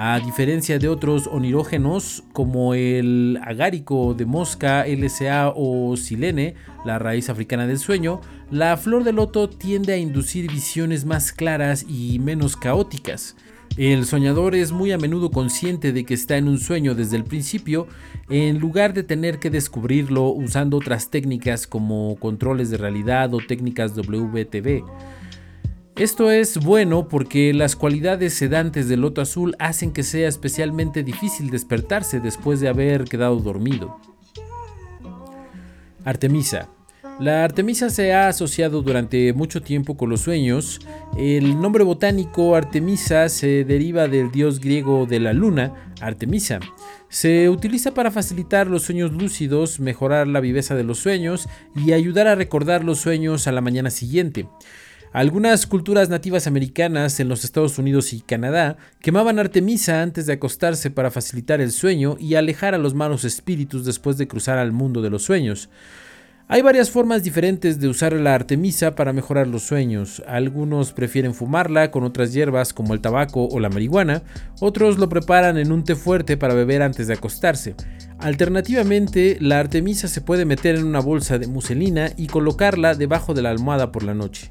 A 0.00 0.20
diferencia 0.20 0.78
de 0.78 0.88
otros 0.88 1.26
onirógenos 1.26 2.22
como 2.32 2.72
el 2.72 3.38
agárico 3.44 4.14
de 4.14 4.24
mosca, 4.24 4.86
LSA 4.86 5.52
o 5.54 5.96
silene, 5.96 6.54
la 6.84 6.98
raíz 6.98 7.28
africana 7.28 7.66
del 7.66 7.78
sueño, 7.78 8.20
la 8.50 8.76
flor 8.76 9.04
de 9.04 9.12
loto 9.12 9.50
tiende 9.50 9.92
a 9.92 9.98
inducir 9.98 10.50
visiones 10.50 11.04
más 11.04 11.32
claras 11.32 11.84
y 11.86 12.18
menos 12.20 12.56
caóticas. 12.56 13.36
El 13.78 14.06
soñador 14.06 14.56
es 14.56 14.72
muy 14.72 14.90
a 14.90 14.98
menudo 14.98 15.30
consciente 15.30 15.92
de 15.92 16.04
que 16.04 16.14
está 16.14 16.36
en 16.36 16.48
un 16.48 16.58
sueño 16.58 16.96
desde 16.96 17.16
el 17.16 17.22
principio, 17.22 17.86
en 18.28 18.58
lugar 18.58 18.92
de 18.92 19.04
tener 19.04 19.38
que 19.38 19.50
descubrirlo 19.50 20.30
usando 20.30 20.78
otras 20.78 21.10
técnicas 21.10 21.68
como 21.68 22.16
controles 22.16 22.70
de 22.70 22.76
realidad 22.76 23.32
o 23.34 23.38
técnicas 23.38 23.94
WTV. 23.94 24.82
Esto 25.94 26.32
es 26.32 26.58
bueno 26.58 27.06
porque 27.06 27.54
las 27.54 27.76
cualidades 27.76 28.34
sedantes 28.34 28.88
del 28.88 29.02
loto 29.02 29.20
azul 29.20 29.54
hacen 29.60 29.92
que 29.92 30.02
sea 30.02 30.26
especialmente 30.26 31.04
difícil 31.04 31.48
despertarse 31.48 32.18
después 32.18 32.58
de 32.58 32.66
haber 32.66 33.04
quedado 33.04 33.36
dormido. 33.36 34.00
Artemisa. 36.04 36.68
La 37.20 37.42
Artemisa 37.42 37.90
se 37.90 38.14
ha 38.14 38.28
asociado 38.28 38.80
durante 38.80 39.32
mucho 39.32 39.60
tiempo 39.60 39.96
con 39.96 40.08
los 40.08 40.20
sueños. 40.20 40.78
El 41.16 41.60
nombre 41.60 41.82
botánico 41.82 42.54
Artemisa 42.54 43.28
se 43.28 43.64
deriva 43.64 44.06
del 44.06 44.30
dios 44.30 44.60
griego 44.60 45.04
de 45.04 45.18
la 45.18 45.32
luna, 45.32 45.92
Artemisa. 46.00 46.60
Se 47.08 47.48
utiliza 47.48 47.92
para 47.92 48.12
facilitar 48.12 48.68
los 48.68 48.84
sueños 48.84 49.12
lúcidos, 49.12 49.80
mejorar 49.80 50.28
la 50.28 50.38
viveza 50.38 50.76
de 50.76 50.84
los 50.84 51.00
sueños 51.00 51.48
y 51.74 51.92
ayudar 51.92 52.28
a 52.28 52.36
recordar 52.36 52.84
los 52.84 53.00
sueños 53.00 53.48
a 53.48 53.52
la 53.52 53.62
mañana 53.62 53.90
siguiente. 53.90 54.46
Algunas 55.12 55.66
culturas 55.66 56.10
nativas 56.10 56.46
americanas 56.46 57.18
en 57.18 57.28
los 57.28 57.42
Estados 57.42 57.78
Unidos 57.78 58.12
y 58.12 58.20
Canadá 58.20 58.76
quemaban 59.00 59.40
Artemisa 59.40 60.02
antes 60.02 60.26
de 60.26 60.34
acostarse 60.34 60.92
para 60.92 61.10
facilitar 61.10 61.60
el 61.60 61.72
sueño 61.72 62.16
y 62.20 62.36
alejar 62.36 62.76
a 62.76 62.78
los 62.78 62.94
malos 62.94 63.24
espíritus 63.24 63.84
después 63.84 64.18
de 64.18 64.28
cruzar 64.28 64.58
al 64.58 64.70
mundo 64.70 65.02
de 65.02 65.10
los 65.10 65.22
sueños. 65.22 65.68
Hay 66.50 66.62
varias 66.62 66.90
formas 66.90 67.22
diferentes 67.22 67.78
de 67.78 67.88
usar 67.88 68.14
la 68.14 68.34
artemisa 68.34 68.94
para 68.94 69.12
mejorar 69.12 69.46
los 69.46 69.64
sueños. 69.64 70.22
Algunos 70.26 70.94
prefieren 70.94 71.34
fumarla 71.34 71.90
con 71.90 72.04
otras 72.04 72.32
hierbas 72.32 72.72
como 72.72 72.94
el 72.94 73.02
tabaco 73.02 73.46
o 73.46 73.60
la 73.60 73.68
marihuana, 73.68 74.22
otros 74.58 74.96
lo 74.96 75.10
preparan 75.10 75.58
en 75.58 75.72
un 75.72 75.84
té 75.84 75.94
fuerte 75.94 76.38
para 76.38 76.54
beber 76.54 76.80
antes 76.80 77.06
de 77.06 77.12
acostarse. 77.12 77.74
Alternativamente, 78.18 79.36
la 79.40 79.60
artemisa 79.60 80.08
se 80.08 80.22
puede 80.22 80.46
meter 80.46 80.76
en 80.76 80.86
una 80.86 81.00
bolsa 81.00 81.38
de 81.38 81.48
muselina 81.48 82.12
y 82.16 82.28
colocarla 82.28 82.94
debajo 82.94 83.34
de 83.34 83.42
la 83.42 83.50
almohada 83.50 83.92
por 83.92 84.02
la 84.02 84.14
noche. 84.14 84.50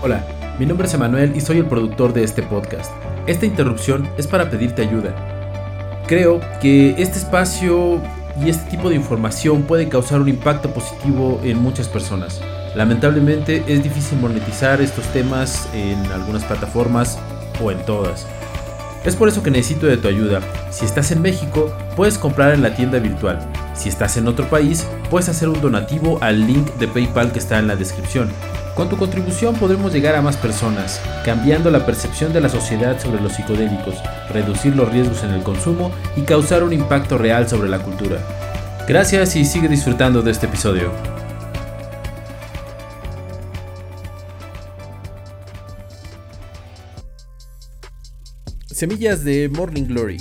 Hola, 0.00 0.24
mi 0.58 0.64
nombre 0.64 0.86
es 0.86 0.94
Emanuel 0.94 1.36
y 1.36 1.42
soy 1.42 1.58
el 1.58 1.66
productor 1.66 2.14
de 2.14 2.24
este 2.24 2.42
podcast. 2.42 2.90
Esta 3.26 3.44
interrupción 3.44 4.08
es 4.16 4.26
para 4.26 4.48
pedirte 4.48 4.80
ayuda. 4.80 5.14
Creo 6.06 6.40
que 6.62 6.94
este 6.96 7.18
espacio 7.18 8.00
y 8.40 8.48
este 8.48 8.70
tipo 8.70 8.88
de 8.88 8.96
información 8.96 9.62
puede 9.62 9.88
causar 9.88 10.20
un 10.20 10.28
impacto 10.28 10.70
positivo 10.70 11.40
en 11.42 11.58
muchas 11.60 11.88
personas. 11.88 12.40
Lamentablemente 12.74 13.64
es 13.66 13.82
difícil 13.82 14.18
monetizar 14.18 14.80
estos 14.80 15.04
temas 15.06 15.68
en 15.74 16.04
algunas 16.12 16.44
plataformas 16.44 17.18
o 17.62 17.70
en 17.70 17.84
todas. 17.84 18.26
Es 19.04 19.16
por 19.16 19.28
eso 19.28 19.42
que 19.42 19.50
necesito 19.50 19.86
de 19.86 19.96
tu 19.96 20.08
ayuda. 20.08 20.40
Si 20.70 20.84
estás 20.84 21.10
en 21.12 21.22
México, 21.22 21.72
puedes 21.96 22.18
comprar 22.18 22.52
en 22.52 22.62
la 22.62 22.74
tienda 22.74 22.98
virtual. 22.98 23.38
Si 23.74 23.88
estás 23.88 24.16
en 24.16 24.28
otro 24.28 24.48
país, 24.48 24.86
puedes 25.08 25.28
hacer 25.28 25.48
un 25.48 25.60
donativo 25.60 26.18
al 26.20 26.46
link 26.46 26.66
de 26.74 26.88
PayPal 26.88 27.32
que 27.32 27.38
está 27.38 27.58
en 27.58 27.68
la 27.68 27.76
descripción. 27.76 28.28
Con 28.78 28.88
tu 28.88 28.96
contribución 28.96 29.56
podremos 29.56 29.92
llegar 29.92 30.14
a 30.14 30.22
más 30.22 30.36
personas, 30.36 31.02
cambiando 31.24 31.68
la 31.68 31.84
percepción 31.84 32.32
de 32.32 32.40
la 32.40 32.48
sociedad 32.48 32.96
sobre 33.00 33.20
los 33.20 33.32
psicodélicos, 33.32 33.96
reducir 34.30 34.76
los 34.76 34.88
riesgos 34.92 35.24
en 35.24 35.30
el 35.30 35.42
consumo 35.42 35.90
y 36.14 36.20
causar 36.20 36.62
un 36.62 36.72
impacto 36.72 37.18
real 37.18 37.48
sobre 37.48 37.68
la 37.68 37.80
cultura. 37.82 38.20
Gracias 38.86 39.34
y 39.34 39.44
sigue 39.44 39.66
disfrutando 39.66 40.22
de 40.22 40.30
este 40.30 40.46
episodio. 40.46 40.92
Semillas 48.70 49.24
de 49.24 49.48
Morning 49.48 49.86
Glory. 49.88 50.18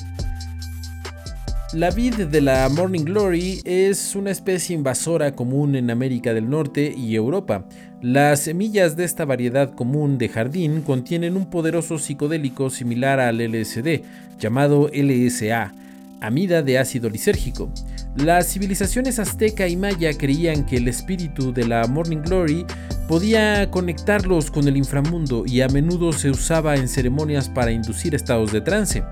La 1.73 1.91
vid 1.91 2.15
de 2.15 2.41
la 2.41 2.67
Morning 2.69 3.03
Glory 3.03 3.61
es 3.65 4.15
una 4.15 4.31
especie 4.31 4.75
invasora 4.75 5.33
común 5.33 5.75
en 5.75 5.91
América 5.91 6.33
del 6.33 6.49
Norte 6.49 6.91
y 6.97 7.13
Europa. 7.13 7.67
Las 8.01 8.41
semillas 8.41 8.95
de 8.95 9.05
esta 9.05 9.25
variedad 9.25 9.73
común 9.73 10.19
de 10.19 10.29
jardín 10.29 10.83
contienen 10.83 11.35
un 11.35 11.49
poderoso 11.49 11.97
psicodélico 11.97 12.69
similar 12.69 13.19
al 13.19 13.39
LSD, 13.39 14.01
llamado 14.39 14.91
LSA, 14.93 15.73
amida 16.21 16.61
de 16.61 16.77
ácido 16.77 17.09
lisérgico. 17.09 17.71
Las 18.15 18.53
civilizaciones 18.53 19.17
azteca 19.17 19.67
y 19.67 19.75
maya 19.75 20.15
creían 20.15 20.67
que 20.67 20.77
el 20.77 20.87
espíritu 20.87 21.51
de 21.51 21.65
la 21.65 21.87
Morning 21.87 22.21
Glory 22.23 22.67
podía 23.07 23.71
conectarlos 23.71 24.51
con 24.51 24.67
el 24.67 24.77
inframundo 24.77 25.43
y 25.47 25.61
a 25.61 25.67
menudo 25.67 26.13
se 26.13 26.29
usaba 26.29 26.75
en 26.75 26.87
ceremonias 26.87 27.49
para 27.49 27.71
inducir 27.71 28.13
estados 28.13 28.51
de 28.51 28.61
trance. 28.61 29.03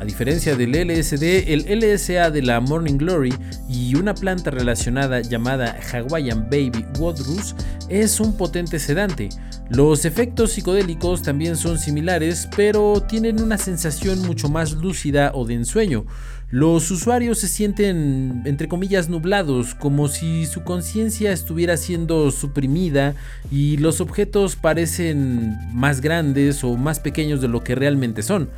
A 0.00 0.04
diferencia 0.06 0.56
del 0.56 0.72
LSD, 0.72 1.52
el 1.52 1.78
LSA 1.78 2.30
de 2.30 2.40
la 2.40 2.58
Morning 2.58 2.96
Glory 2.96 3.34
y 3.68 3.94
una 3.96 4.14
planta 4.14 4.50
relacionada 4.50 5.20
llamada 5.20 5.78
Hawaiian 5.92 6.44
Baby 6.44 6.86
Walrus 6.98 7.54
es 7.90 8.18
un 8.18 8.34
potente 8.34 8.78
sedante. 8.78 9.28
Los 9.68 10.06
efectos 10.06 10.52
psicodélicos 10.52 11.22
también 11.22 11.54
son 11.54 11.78
similares, 11.78 12.48
pero 12.56 13.02
tienen 13.06 13.42
una 13.42 13.58
sensación 13.58 14.22
mucho 14.22 14.48
más 14.48 14.72
lúcida 14.72 15.32
o 15.34 15.44
de 15.44 15.52
ensueño. 15.52 16.06
Los 16.48 16.90
usuarios 16.90 17.38
se 17.38 17.48
sienten, 17.48 18.42
entre 18.46 18.68
comillas, 18.68 19.10
nublados, 19.10 19.74
como 19.74 20.08
si 20.08 20.46
su 20.46 20.64
conciencia 20.64 21.30
estuviera 21.30 21.76
siendo 21.76 22.30
suprimida 22.30 23.14
y 23.50 23.76
los 23.76 24.00
objetos 24.00 24.56
parecen 24.56 25.58
más 25.74 26.00
grandes 26.00 26.64
o 26.64 26.78
más 26.78 27.00
pequeños 27.00 27.42
de 27.42 27.48
lo 27.48 27.62
que 27.62 27.74
realmente 27.74 28.22
son. 28.22 28.48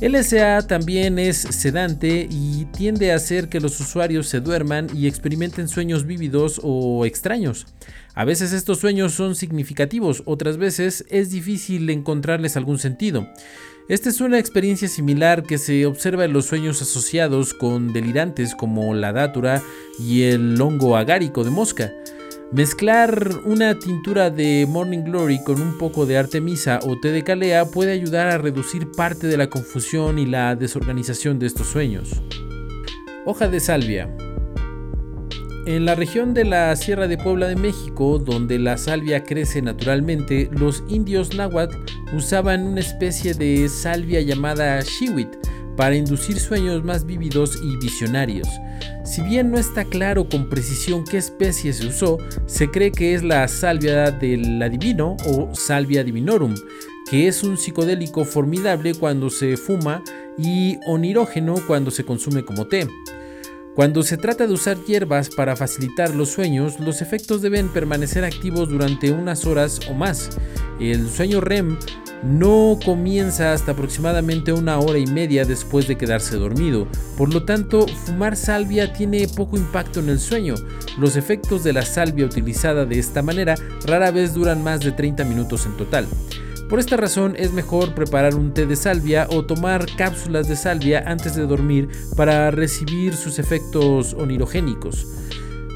LSA 0.00 0.66
también 0.66 1.18
es 1.18 1.36
sedante 1.36 2.26
y 2.28 2.64
tiende 2.76 3.12
a 3.12 3.16
hacer 3.16 3.48
que 3.48 3.60
los 3.60 3.78
usuarios 3.78 4.26
se 4.28 4.40
duerman 4.40 4.88
y 4.94 5.06
experimenten 5.06 5.68
sueños 5.68 6.06
vívidos 6.06 6.60
o 6.64 7.04
extraños. 7.06 7.66
A 8.14 8.24
veces 8.24 8.52
estos 8.52 8.78
sueños 8.78 9.12
son 9.14 9.36
significativos, 9.36 10.22
otras 10.26 10.56
veces 10.56 11.04
es 11.08 11.30
difícil 11.30 11.88
encontrarles 11.88 12.56
algún 12.56 12.78
sentido. 12.78 13.28
Esta 13.88 14.08
es 14.08 14.20
una 14.20 14.38
experiencia 14.38 14.88
similar 14.88 15.42
que 15.42 15.58
se 15.58 15.86
observa 15.86 16.24
en 16.24 16.32
los 16.32 16.46
sueños 16.46 16.80
asociados 16.82 17.52
con 17.54 17.92
delirantes 17.92 18.54
como 18.54 18.94
la 18.94 19.12
dátura 19.12 19.62
y 19.98 20.22
el 20.22 20.60
hongo 20.60 20.96
agárico 20.96 21.44
de 21.44 21.50
mosca. 21.50 21.92
Mezclar 22.52 23.30
una 23.46 23.78
tintura 23.78 24.28
de 24.28 24.66
Morning 24.68 25.04
Glory 25.04 25.42
con 25.42 25.58
un 25.62 25.78
poco 25.78 26.04
de 26.04 26.18
Artemisa 26.18 26.80
o 26.82 27.00
té 27.00 27.08
de 27.10 27.24
calea 27.24 27.64
puede 27.64 27.92
ayudar 27.92 28.26
a 28.26 28.36
reducir 28.36 28.90
parte 28.94 29.26
de 29.26 29.38
la 29.38 29.48
confusión 29.48 30.18
y 30.18 30.26
la 30.26 30.54
desorganización 30.54 31.38
de 31.38 31.46
estos 31.46 31.68
sueños. 31.68 32.10
Hoja 33.24 33.48
de 33.48 33.58
salvia. 33.58 34.14
En 35.64 35.86
la 35.86 35.94
región 35.94 36.34
de 36.34 36.44
la 36.44 36.76
Sierra 36.76 37.08
de 37.08 37.16
Puebla 37.16 37.48
de 37.48 37.56
México, 37.56 38.18
donde 38.18 38.58
la 38.58 38.76
salvia 38.76 39.24
crece 39.24 39.62
naturalmente, 39.62 40.50
los 40.52 40.84
indios 40.88 41.34
náhuatl 41.34 41.78
usaban 42.14 42.66
una 42.66 42.80
especie 42.80 43.32
de 43.32 43.66
salvia 43.70 44.20
llamada 44.20 44.78
shiwit 44.82 45.30
para 45.76 45.96
inducir 45.96 46.38
sueños 46.38 46.84
más 46.84 47.04
vívidos 47.04 47.58
y 47.62 47.76
visionarios. 47.76 48.48
Si 49.04 49.22
bien 49.22 49.50
no 49.50 49.58
está 49.58 49.84
claro 49.84 50.28
con 50.28 50.48
precisión 50.48 51.04
qué 51.04 51.18
especie 51.18 51.72
se 51.72 51.86
usó, 51.86 52.18
se 52.46 52.70
cree 52.70 52.92
que 52.92 53.14
es 53.14 53.22
la 53.22 53.46
salvia 53.48 54.10
del 54.10 54.62
adivino 54.62 55.16
o 55.26 55.54
salvia 55.54 56.04
divinorum, 56.04 56.54
que 57.10 57.28
es 57.28 57.42
un 57.42 57.56
psicodélico 57.56 58.24
formidable 58.24 58.94
cuando 58.94 59.30
se 59.30 59.56
fuma 59.56 60.02
y 60.38 60.78
onirógeno 60.86 61.56
cuando 61.66 61.90
se 61.90 62.04
consume 62.04 62.44
como 62.44 62.66
té. 62.66 62.86
Cuando 63.74 64.02
se 64.02 64.18
trata 64.18 64.46
de 64.46 64.52
usar 64.52 64.76
hierbas 64.84 65.30
para 65.30 65.56
facilitar 65.56 66.14
los 66.14 66.28
sueños, 66.28 66.78
los 66.78 67.00
efectos 67.00 67.40
deben 67.40 67.70
permanecer 67.70 68.22
activos 68.22 68.68
durante 68.68 69.12
unas 69.12 69.46
horas 69.46 69.80
o 69.88 69.94
más. 69.94 70.28
El 70.78 71.08
sueño 71.08 71.40
REM 71.40 71.78
no 72.22 72.78
comienza 72.84 73.54
hasta 73.54 73.72
aproximadamente 73.72 74.52
una 74.52 74.78
hora 74.78 74.98
y 74.98 75.06
media 75.06 75.46
después 75.46 75.88
de 75.88 75.96
quedarse 75.96 76.36
dormido. 76.36 76.86
Por 77.16 77.32
lo 77.32 77.44
tanto, 77.44 77.86
fumar 77.88 78.36
salvia 78.36 78.92
tiene 78.92 79.26
poco 79.26 79.56
impacto 79.56 80.00
en 80.00 80.10
el 80.10 80.20
sueño. 80.20 80.54
Los 80.98 81.16
efectos 81.16 81.64
de 81.64 81.72
la 81.72 81.82
salvia 81.82 82.26
utilizada 82.26 82.84
de 82.84 82.98
esta 82.98 83.22
manera 83.22 83.54
rara 83.86 84.10
vez 84.10 84.34
duran 84.34 84.62
más 84.62 84.80
de 84.80 84.92
30 84.92 85.24
minutos 85.24 85.64
en 85.64 85.78
total. 85.78 86.06
Por 86.72 86.80
esta 86.80 86.96
razón 86.96 87.34
es 87.36 87.52
mejor 87.52 87.94
preparar 87.94 88.34
un 88.34 88.54
té 88.54 88.64
de 88.64 88.76
salvia 88.76 89.28
o 89.30 89.44
tomar 89.44 89.84
cápsulas 89.94 90.48
de 90.48 90.56
salvia 90.56 91.04
antes 91.06 91.36
de 91.36 91.42
dormir 91.42 91.90
para 92.16 92.50
recibir 92.50 93.14
sus 93.14 93.38
efectos 93.38 94.14
onirogénicos. 94.14 95.06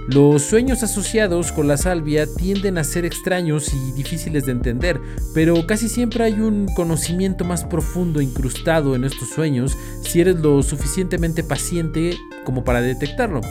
Los 0.08 0.40
sueños 0.40 0.82
asociados 0.82 1.52
con 1.52 1.68
la 1.68 1.76
salvia 1.76 2.26
tienden 2.26 2.78
a 2.78 2.84
ser 2.84 3.04
extraños 3.04 3.74
y 3.74 3.92
difíciles 3.92 4.46
de 4.46 4.52
entender, 4.52 4.98
pero 5.34 5.66
casi 5.66 5.90
siempre 5.90 6.24
hay 6.24 6.40
un 6.40 6.64
conocimiento 6.74 7.44
más 7.44 7.62
profundo 7.62 8.22
incrustado 8.22 8.94
en 8.94 9.04
estos 9.04 9.28
sueños 9.28 9.76
si 10.00 10.22
eres 10.22 10.36
lo 10.36 10.62
suficientemente 10.62 11.44
paciente 11.44 12.16
como 12.46 12.64
para 12.64 12.80
detectarlo. 12.80 13.42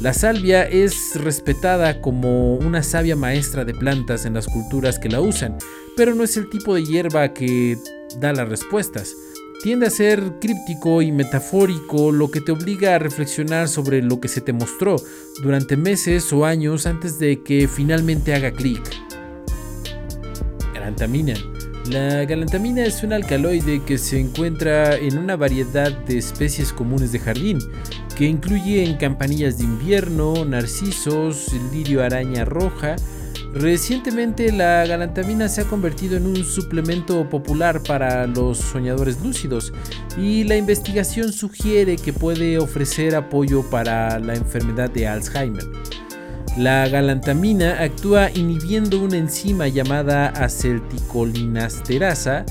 La 0.00 0.12
salvia 0.12 0.64
es 0.64 1.14
respetada 1.14 2.02
como 2.02 2.54
una 2.56 2.82
sabia 2.82 3.16
maestra 3.16 3.64
de 3.64 3.72
plantas 3.72 4.26
en 4.26 4.34
las 4.34 4.46
culturas 4.46 4.98
que 4.98 5.08
la 5.08 5.22
usan, 5.22 5.56
pero 5.96 6.14
no 6.14 6.22
es 6.22 6.36
el 6.36 6.50
tipo 6.50 6.74
de 6.74 6.84
hierba 6.84 7.32
que 7.32 7.78
da 8.20 8.34
las 8.34 8.48
respuestas. 8.48 9.14
Tiende 9.62 9.86
a 9.86 9.90
ser 9.90 10.34
críptico 10.38 11.00
y 11.00 11.12
metafórico, 11.12 12.12
lo 12.12 12.30
que 12.30 12.42
te 12.42 12.52
obliga 12.52 12.94
a 12.94 12.98
reflexionar 12.98 13.68
sobre 13.68 14.02
lo 14.02 14.20
que 14.20 14.28
se 14.28 14.42
te 14.42 14.52
mostró 14.52 14.96
durante 15.42 15.78
meses 15.78 16.30
o 16.32 16.44
años 16.44 16.86
antes 16.86 17.18
de 17.18 17.42
que 17.42 17.66
finalmente 17.66 18.34
haga 18.34 18.52
clic. 18.52 18.82
Galantamina. 20.74 21.34
La 21.90 22.24
galantamina 22.24 22.84
es 22.84 23.02
un 23.02 23.12
alcaloide 23.12 23.82
que 23.84 23.96
se 23.96 24.20
encuentra 24.20 24.96
en 24.96 25.16
una 25.16 25.36
variedad 25.36 25.90
de 25.90 26.18
especies 26.18 26.72
comunes 26.72 27.12
de 27.12 27.20
jardín, 27.20 27.58
que 28.16 28.24
incluyen 28.24 28.96
campanillas 28.96 29.58
de 29.58 29.64
invierno, 29.64 30.44
narcisos, 30.44 31.52
lirio 31.72 32.02
araña 32.02 32.46
roja. 32.46 32.96
Recientemente 33.52 34.50
la 34.52 34.86
galantamina 34.86 35.48
se 35.48 35.60
ha 35.60 35.64
convertido 35.64 36.16
en 36.16 36.26
un 36.26 36.44
suplemento 36.44 37.28
popular 37.28 37.80
para 37.82 38.26
los 38.26 38.58
soñadores 38.58 39.20
lúcidos 39.22 39.72
y 40.18 40.42
la 40.44 40.56
investigación 40.56 41.32
sugiere 41.32 41.96
que 41.96 42.12
puede 42.12 42.58
ofrecer 42.58 43.14
apoyo 43.14 43.62
para 43.70 44.18
la 44.18 44.34
enfermedad 44.34 44.90
de 44.90 45.06
Alzheimer. 45.06 45.64
La 46.56 46.88
galantamina 46.88 47.82
actúa 47.82 48.30
inhibiendo 48.30 49.00
una 49.00 49.18
enzima 49.18 49.68
llamada 49.68 50.28
acetilcolinesterasa 50.28 52.46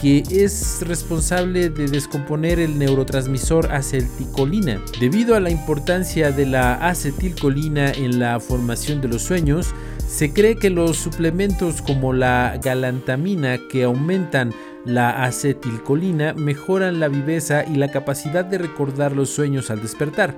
que 0.00 0.22
es 0.30 0.82
responsable 0.86 1.70
de 1.70 1.88
descomponer 1.88 2.58
el 2.58 2.78
neurotransmisor 2.78 3.72
acetilcolina. 3.72 4.82
Debido 5.00 5.34
a 5.34 5.40
la 5.40 5.50
importancia 5.50 6.30
de 6.30 6.46
la 6.46 6.74
acetilcolina 6.74 7.90
en 7.92 8.18
la 8.18 8.40
formación 8.40 9.00
de 9.00 9.08
los 9.08 9.22
sueños, 9.22 9.74
se 10.06 10.32
cree 10.32 10.56
que 10.56 10.70
los 10.70 10.96
suplementos 10.96 11.82
como 11.82 12.12
la 12.12 12.58
galantamina 12.62 13.58
que 13.70 13.84
aumentan 13.84 14.52
la 14.84 15.24
acetilcolina 15.24 16.32
mejoran 16.34 16.98
la 16.98 17.08
viveza 17.08 17.64
y 17.64 17.76
la 17.76 17.90
capacidad 17.90 18.44
de 18.44 18.58
recordar 18.58 19.12
los 19.12 19.30
sueños 19.30 19.70
al 19.70 19.82
despertar. 19.82 20.34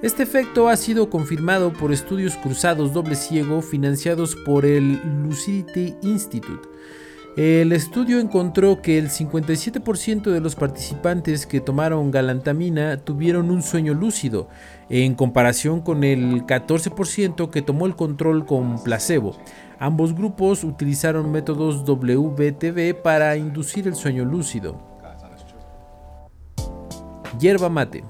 Este 0.00 0.22
efecto 0.22 0.68
ha 0.68 0.76
sido 0.76 1.10
confirmado 1.10 1.72
por 1.72 1.92
estudios 1.92 2.36
cruzados 2.36 2.92
doble 2.92 3.16
ciego 3.16 3.60
financiados 3.62 4.36
por 4.36 4.64
el 4.64 5.00
Lucidity 5.24 5.96
Institute. 6.02 6.68
El 7.38 7.70
estudio 7.70 8.18
encontró 8.18 8.82
que 8.82 8.98
el 8.98 9.10
57% 9.10 10.32
de 10.32 10.40
los 10.40 10.56
participantes 10.56 11.46
que 11.46 11.60
tomaron 11.60 12.10
galantamina 12.10 12.96
tuvieron 12.96 13.52
un 13.52 13.62
sueño 13.62 13.94
lúcido, 13.94 14.48
en 14.88 15.14
comparación 15.14 15.80
con 15.80 16.02
el 16.02 16.44
14% 16.46 17.48
que 17.50 17.62
tomó 17.62 17.86
el 17.86 17.94
control 17.94 18.44
con 18.44 18.82
placebo. 18.82 19.36
Ambos 19.78 20.16
grupos 20.16 20.64
utilizaron 20.64 21.30
métodos 21.30 21.84
WTB 21.84 23.00
para 23.00 23.36
inducir 23.36 23.86
el 23.86 23.94
sueño 23.94 24.24
lúcido. 24.24 24.76
Hierba 27.38 27.68
mate. 27.68 28.02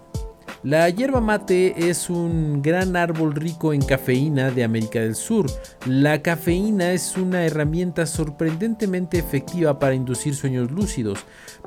La 0.65 0.89
hierba 0.91 1.21
mate 1.21 1.89
es 1.89 2.11
un 2.11 2.63
gran 2.63 2.97
árbol 2.97 3.33
rico 3.33 3.73
en 3.73 3.81
cafeína 3.81 4.51
de 4.51 4.65
América 4.65 4.99
del 4.99 5.15
Sur. 5.15 5.47
La 5.87 6.21
cafeína 6.21 6.91
es 6.91 7.17
una 7.17 7.45
herramienta 7.45 8.07
sorprendentemente 8.07 9.19
efectiva 9.19 9.79
para 9.79 9.95
inducir 9.95 10.35
sueños 10.35 10.73
lúcidos, 10.73 11.21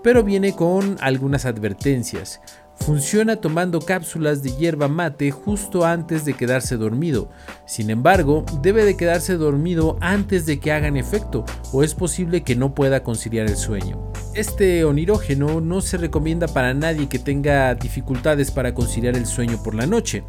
pero 0.03 0.23
viene 0.23 0.53
con 0.57 0.97
algunas 0.99 1.45
advertencias. 1.45 2.41
Funciona 2.85 3.35
tomando 3.35 3.79
cápsulas 3.79 4.41
de 4.41 4.55
hierba 4.57 4.87
mate 4.87 5.29
justo 5.29 5.85
antes 5.85 6.25
de 6.25 6.33
quedarse 6.33 6.77
dormido. 6.77 7.29
Sin 7.67 7.91
embargo, 7.91 8.43
debe 8.63 8.83
de 8.83 8.97
quedarse 8.97 9.37
dormido 9.37 9.97
antes 10.01 10.47
de 10.47 10.59
que 10.59 10.71
hagan 10.71 10.97
efecto 10.97 11.45
o 11.71 11.83
es 11.83 11.93
posible 11.93 12.41
que 12.41 12.55
no 12.55 12.73
pueda 12.73 13.03
conciliar 13.03 13.47
el 13.47 13.55
sueño. 13.55 14.11
Este 14.33 14.83
onirógeno 14.83 15.61
no 15.61 15.81
se 15.81 15.97
recomienda 15.97 16.47
para 16.47 16.73
nadie 16.73 17.07
que 17.07 17.19
tenga 17.19 17.75
dificultades 17.75 18.49
para 18.49 18.73
conciliar 18.73 19.15
el 19.15 19.27
sueño 19.27 19.61
por 19.61 19.75
la 19.75 19.85
noche. 19.85 20.23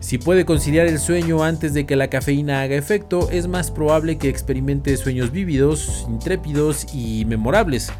Si 0.00 0.18
puede 0.18 0.44
conciliar 0.44 0.86
el 0.86 0.98
sueño 0.98 1.42
antes 1.42 1.72
de 1.72 1.86
que 1.86 1.96
la 1.96 2.08
cafeína 2.08 2.60
haga 2.60 2.76
efecto, 2.76 3.30
es 3.30 3.48
más 3.48 3.70
probable 3.70 4.18
que 4.18 4.28
experimente 4.28 4.96
sueños 4.96 5.32
vívidos, 5.32 6.06
intrépidos 6.08 6.86
y 6.94 7.24
memorables. 7.24 7.90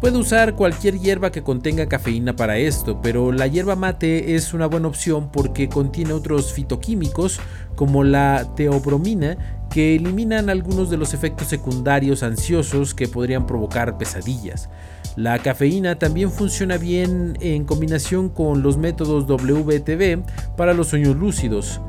Puede 0.00 0.16
usar 0.16 0.54
cualquier 0.54 1.00
hierba 1.00 1.32
que 1.32 1.42
contenga 1.42 1.88
cafeína 1.88 2.36
para 2.36 2.56
esto, 2.56 3.02
pero 3.02 3.32
la 3.32 3.48
hierba 3.48 3.74
mate 3.74 4.36
es 4.36 4.54
una 4.54 4.66
buena 4.66 4.86
opción 4.86 5.28
porque 5.32 5.68
contiene 5.68 6.12
otros 6.12 6.52
fitoquímicos 6.52 7.40
como 7.74 8.04
la 8.04 8.46
teobromina 8.54 9.36
que 9.70 9.96
eliminan 9.96 10.50
algunos 10.50 10.88
de 10.88 10.98
los 10.98 11.14
efectos 11.14 11.48
secundarios 11.48 12.22
ansiosos 12.22 12.94
que 12.94 13.08
podrían 13.08 13.44
provocar 13.44 13.98
pesadillas. 13.98 14.70
La 15.16 15.40
cafeína 15.40 15.98
también 15.98 16.30
funciona 16.30 16.76
bien 16.76 17.36
en 17.40 17.64
combinación 17.64 18.28
con 18.28 18.62
los 18.62 18.76
métodos 18.76 19.26
WTB 19.26 20.22
para 20.56 20.74
los 20.74 20.86
sueños 20.86 21.16
lúcidos. 21.16 21.80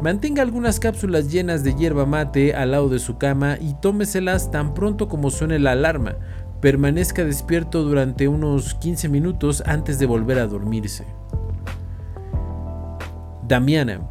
Mantenga 0.00 0.40
algunas 0.40 0.80
cápsulas 0.80 1.30
llenas 1.30 1.62
de 1.62 1.74
hierba 1.74 2.06
mate 2.06 2.54
al 2.54 2.70
lado 2.70 2.88
de 2.88 2.98
su 2.98 3.18
cama 3.18 3.58
y 3.60 3.74
tómeselas 3.74 4.50
tan 4.50 4.72
pronto 4.72 5.10
como 5.10 5.30
suene 5.30 5.58
la 5.58 5.72
alarma. 5.72 6.16
Permanezca 6.60 7.24
despierto 7.24 7.82
durante 7.82 8.28
unos 8.28 8.74
15 8.74 9.08
minutos 9.08 9.62
antes 9.64 9.98
de 9.98 10.04
volver 10.04 10.38
a 10.38 10.46
dormirse. 10.46 11.06
Damiana. 13.48 14.02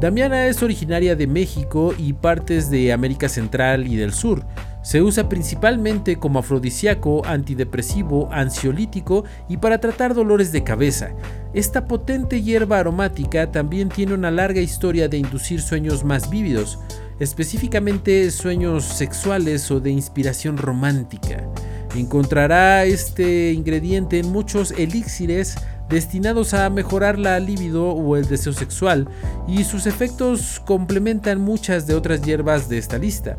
Damiana 0.00 0.46
es 0.46 0.62
originaria 0.62 1.16
de 1.16 1.26
México 1.26 1.92
y 1.98 2.12
partes 2.12 2.70
de 2.70 2.92
América 2.92 3.28
Central 3.28 3.88
y 3.88 3.96
del 3.96 4.12
Sur. 4.12 4.46
Se 4.82 5.02
usa 5.02 5.28
principalmente 5.28 6.16
como 6.16 6.38
afrodisíaco, 6.38 7.26
antidepresivo, 7.26 8.28
ansiolítico 8.32 9.24
y 9.48 9.56
para 9.56 9.78
tratar 9.78 10.14
dolores 10.14 10.52
de 10.52 10.62
cabeza. 10.62 11.10
Esta 11.52 11.86
potente 11.86 12.42
hierba 12.42 12.78
aromática 12.78 13.50
también 13.50 13.88
tiene 13.88 14.14
una 14.14 14.30
larga 14.30 14.60
historia 14.60 15.08
de 15.08 15.18
inducir 15.18 15.60
sueños 15.60 16.04
más 16.04 16.30
vívidos, 16.30 16.78
específicamente 17.20 18.30
sueños 18.30 18.84
sexuales 18.84 19.70
o 19.70 19.78
de 19.78 19.90
inspiración 19.90 20.56
romántica. 20.56 21.46
Encontrará 21.94 22.84
este 22.84 23.52
ingrediente 23.52 24.18
en 24.18 24.32
muchos 24.32 24.72
elixires 24.72 25.56
destinados 25.88 26.54
a 26.54 26.70
mejorar 26.70 27.18
la 27.18 27.38
libido 27.40 27.90
o 27.90 28.16
el 28.16 28.26
deseo 28.26 28.52
sexual, 28.52 29.08
y 29.46 29.64
sus 29.64 29.86
efectos 29.86 30.62
complementan 30.64 31.40
muchas 31.40 31.86
de 31.86 31.94
otras 31.94 32.22
hierbas 32.22 32.68
de 32.68 32.78
esta 32.78 32.96
lista. 32.96 33.36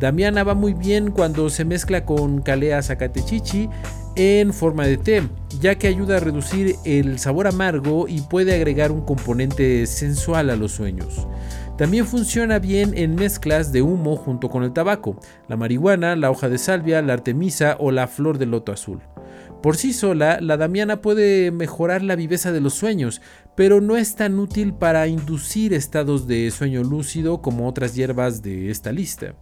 Damiana 0.00 0.42
va 0.42 0.54
muy 0.54 0.74
bien 0.74 1.10
cuando 1.10 1.50
se 1.50 1.64
mezcla 1.64 2.04
con 2.04 2.40
Calea 2.40 2.82
zacatechichi 2.82 3.68
en 4.16 4.52
forma 4.52 4.86
de 4.86 4.96
té, 4.96 5.22
ya 5.60 5.76
que 5.76 5.86
ayuda 5.86 6.16
a 6.16 6.20
reducir 6.20 6.76
el 6.84 7.18
sabor 7.18 7.46
amargo 7.46 8.08
y 8.08 8.20
puede 8.22 8.54
agregar 8.54 8.90
un 8.90 9.02
componente 9.02 9.86
sensual 9.86 10.50
a 10.50 10.56
los 10.56 10.72
sueños. 10.72 11.26
También 11.76 12.06
funciona 12.06 12.60
bien 12.60 12.96
en 12.96 13.16
mezclas 13.16 13.72
de 13.72 13.82
humo 13.82 14.14
junto 14.14 14.48
con 14.48 14.62
el 14.62 14.72
tabaco, 14.72 15.18
la 15.48 15.56
marihuana, 15.56 16.14
la 16.14 16.30
hoja 16.30 16.48
de 16.48 16.58
salvia, 16.58 17.02
la 17.02 17.14
artemisa 17.14 17.76
o 17.80 17.90
la 17.90 18.06
flor 18.06 18.38
de 18.38 18.46
loto 18.46 18.70
azul. 18.70 19.00
Por 19.60 19.76
sí 19.76 19.92
sola, 19.92 20.40
la 20.40 20.56
damiana 20.56 21.00
puede 21.00 21.50
mejorar 21.50 22.02
la 22.02 22.14
viveza 22.14 22.52
de 22.52 22.60
los 22.60 22.74
sueños, 22.74 23.20
pero 23.56 23.80
no 23.80 23.96
es 23.96 24.14
tan 24.14 24.38
útil 24.38 24.72
para 24.74 25.08
inducir 25.08 25.74
estados 25.74 26.28
de 26.28 26.48
sueño 26.52 26.84
lúcido 26.84 27.42
como 27.42 27.66
otras 27.66 27.96
hierbas 27.96 28.40
de 28.40 28.70
esta 28.70 28.92
lista. 28.92 29.34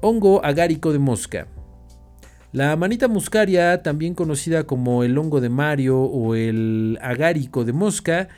Hongo 0.00 0.42
agárico 0.42 0.92
de 0.92 0.98
mosca. 0.98 1.46
La 2.52 2.74
manita 2.76 3.06
muscaria, 3.06 3.82
también 3.82 4.14
conocida 4.14 4.64
como 4.64 5.04
el 5.04 5.18
hongo 5.18 5.42
de 5.42 5.50
Mario 5.50 6.00
o 6.00 6.34
el 6.34 6.98
agárico 7.02 7.64
de 7.64 7.72
mosca, 7.72 8.28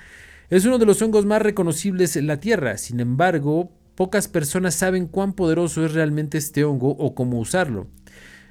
es 0.53 0.67
uno 0.67 0.77
de 0.77 0.85
los 0.85 1.01
hongos 1.01 1.25
más 1.25 1.41
reconocibles 1.41 2.15
en 2.15 2.27
la 2.27 2.39
Tierra. 2.39 2.77
Sin 2.77 3.01
embargo, 3.01 3.73
pocas 3.95 4.29
personas 4.29 4.75
saben 4.75 5.07
cuán 5.07 5.33
poderoso 5.33 5.83
es 5.83 5.95
realmente 5.95 6.37
este 6.37 6.63
hongo 6.63 6.91
o 6.91 7.15
cómo 7.15 7.39
usarlo. 7.39 7.87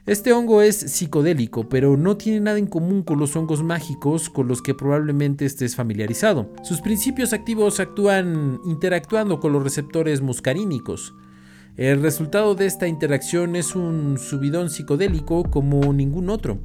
Este 0.07 0.33
hongo 0.33 0.63
es 0.63 0.77
psicodélico, 0.77 1.69
pero 1.69 1.97
no 1.97 2.17
tiene 2.17 2.39
nada 2.39 2.57
en 2.57 2.65
común 2.65 3.03
con 3.03 3.19
los 3.19 3.35
hongos 3.35 3.61
mágicos 3.61 4.31
con 4.31 4.47
los 4.47 4.63
que 4.63 4.73
probablemente 4.73 5.45
estés 5.45 5.75
familiarizado. 5.75 6.51
Sus 6.63 6.81
principios 6.81 7.33
activos 7.33 7.79
actúan 7.79 8.59
interactuando 8.65 9.39
con 9.39 9.53
los 9.53 9.61
receptores 9.61 10.21
muscarínicos. 10.21 11.13
El 11.77 12.01
resultado 12.01 12.53
de 12.53 12.65
esta 12.65 12.85
interacción 12.87 13.55
es 13.55 13.75
un 13.75 14.17
subidón 14.17 14.69
psicodélico 14.69 15.43
como 15.43 15.93
ningún 15.93 16.29
otro. 16.29 16.59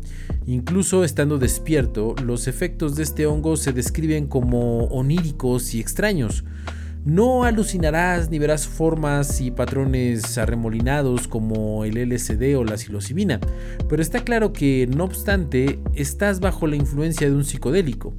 Incluso 0.46 1.04
estando 1.04 1.38
despierto, 1.38 2.16
los 2.24 2.48
efectos 2.48 2.96
de 2.96 3.04
este 3.04 3.24
hongo 3.26 3.56
se 3.56 3.72
describen 3.72 4.26
como 4.26 4.86
oníricos 4.86 5.74
y 5.74 5.80
extraños. 5.80 6.44
No 7.04 7.44
alucinarás 7.44 8.30
ni 8.30 8.40
verás 8.40 8.66
formas 8.66 9.40
y 9.40 9.52
patrones 9.52 10.38
arremolinados 10.38 11.28
como 11.28 11.84
el 11.84 11.94
LSD 11.94 12.56
o 12.56 12.64
la 12.64 12.76
psilocibina, 12.76 13.38
pero 13.88 14.02
está 14.02 14.24
claro 14.24 14.52
que, 14.52 14.88
no 14.92 15.04
obstante, 15.04 15.78
estás 15.94 16.40
bajo 16.40 16.66
la 16.66 16.74
influencia 16.74 17.28
de 17.28 17.36
un 17.36 17.44
psicodélico. 17.44 18.12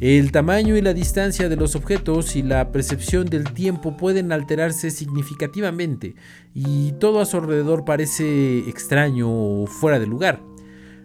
El 0.00 0.30
tamaño 0.30 0.76
y 0.76 0.80
la 0.80 0.94
distancia 0.94 1.48
de 1.48 1.56
los 1.56 1.74
objetos 1.74 2.36
y 2.36 2.42
la 2.42 2.70
percepción 2.70 3.26
del 3.26 3.52
tiempo 3.52 3.96
pueden 3.96 4.30
alterarse 4.30 4.90
significativamente 4.92 6.14
y 6.54 6.92
todo 6.92 7.20
a 7.20 7.26
su 7.26 7.36
alrededor 7.36 7.84
parece 7.84 8.60
extraño 8.68 9.28
o 9.28 9.66
fuera 9.66 9.98
de 9.98 10.06
lugar. 10.06 10.40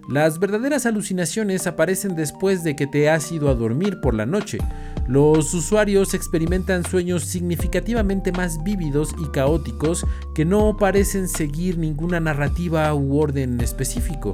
Las 0.10 0.38
verdaderas 0.38 0.86
alucinaciones 0.86 1.66
aparecen 1.66 2.16
después 2.16 2.64
de 2.64 2.76
que 2.76 2.88
te 2.88 3.10
has 3.10 3.32
ido 3.32 3.50
a 3.50 3.56
dormir 3.56 4.02
por 4.02 4.14
la 4.14 4.26
noche. 4.26 4.58
Los 5.08 5.54
usuarios 5.54 6.14
experimentan 6.14 6.84
sueños 6.84 7.24
significativamente 7.24 8.34
más 8.34 8.64
vívidos 8.64 9.16
y 9.18 9.30
caóticos 9.32 10.06
que 10.36 10.44
no 10.44 10.76
parecen 10.78 11.30
seguir 11.30 11.78
ninguna 11.78 12.20
narrativa 12.20 12.94
u 12.94 13.18
orden 13.18 13.62
específico. 13.62 14.34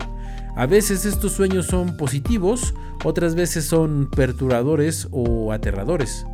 A 0.55 0.65
veces 0.65 1.05
estos 1.05 1.33
sueños 1.33 1.67
son 1.67 1.97
positivos, 1.97 2.73
otras 3.03 3.35
veces 3.35 3.65
son 3.65 4.09
perturbadores 4.09 5.07
o 5.11 5.51
aterradores. 5.51 6.25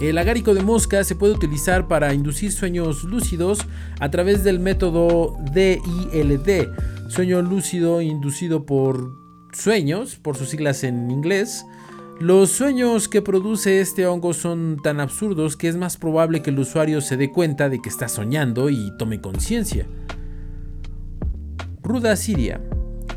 El 0.00 0.16
agárico 0.16 0.54
de 0.54 0.62
mosca 0.62 1.02
se 1.02 1.16
puede 1.16 1.34
utilizar 1.34 1.88
para 1.88 2.14
inducir 2.14 2.52
sueños 2.52 3.02
lúcidos 3.02 3.66
a 3.98 4.10
través 4.10 4.44
del 4.44 4.60
método 4.60 5.36
DILD, 5.52 6.68
sueño 7.08 7.42
lúcido 7.42 8.00
inducido 8.00 8.64
por 8.64 9.12
sueños, 9.52 10.14
por 10.16 10.36
sus 10.36 10.50
siglas 10.50 10.84
en 10.84 11.10
inglés. 11.10 11.64
Los 12.20 12.50
sueños 12.50 13.08
que 13.08 13.22
produce 13.22 13.80
este 13.80 14.06
hongo 14.06 14.34
son 14.34 14.78
tan 14.82 15.00
absurdos 15.00 15.56
que 15.56 15.68
es 15.68 15.76
más 15.76 15.96
probable 15.96 16.42
que 16.42 16.50
el 16.50 16.58
usuario 16.60 17.00
se 17.00 17.16
dé 17.16 17.32
cuenta 17.32 17.68
de 17.68 17.80
que 17.80 17.88
está 17.88 18.08
soñando 18.08 18.70
y 18.70 18.92
tome 18.98 19.20
conciencia. 19.20 19.86
Ruda 21.82 22.14
Siria. 22.14 22.60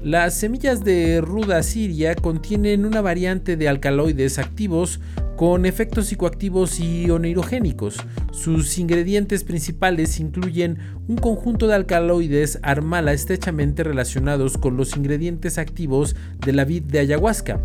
Las 0.03 0.33
semillas 0.33 0.83
de 0.83 1.21
ruda 1.21 1.61
siria 1.61 2.15
contienen 2.15 2.87
una 2.87 3.01
variante 3.01 3.55
de 3.55 3.69
alcaloides 3.69 4.39
activos 4.39 4.99
con 5.37 5.67
efectos 5.67 6.07
psicoactivos 6.07 6.79
y 6.79 7.07
oneirogénicos. 7.11 7.97
Sus 8.31 8.79
ingredientes 8.79 9.43
principales 9.43 10.19
incluyen 10.19 10.79
un 11.07 11.17
conjunto 11.17 11.67
de 11.67 11.75
alcaloides 11.75 12.57
armala 12.63 13.13
estrechamente 13.13 13.83
relacionados 13.83 14.57
con 14.57 14.75
los 14.75 14.97
ingredientes 14.97 15.59
activos 15.59 16.15
de 16.43 16.53
la 16.53 16.65
vid 16.65 16.81
de 16.81 16.97
ayahuasca. 16.97 17.61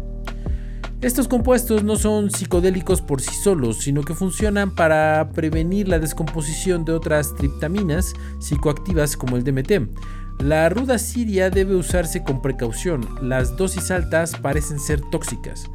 Estos 1.00 1.28
compuestos 1.28 1.84
no 1.84 1.96
son 1.96 2.30
psicodélicos 2.30 3.00
por 3.00 3.22
sí 3.22 3.34
solos, 3.34 3.78
sino 3.78 4.02
que 4.02 4.14
funcionan 4.14 4.74
para 4.74 5.30
prevenir 5.34 5.88
la 5.88 5.98
descomposición 5.98 6.84
de 6.84 6.92
otras 6.92 7.34
triptaminas 7.34 8.12
psicoactivas 8.40 9.16
como 9.16 9.36
el 9.36 9.44
DMT. 9.44 9.72
La 10.38 10.68
ruda 10.68 10.98
siria 10.98 11.50
debe 11.50 11.74
usarse 11.74 12.22
con 12.22 12.42
precaución, 12.42 13.08
las 13.22 13.56
dosis 13.56 13.90
altas 13.90 14.36
parecen 14.36 14.78
ser 14.78 15.00
tóxicas. 15.10 15.70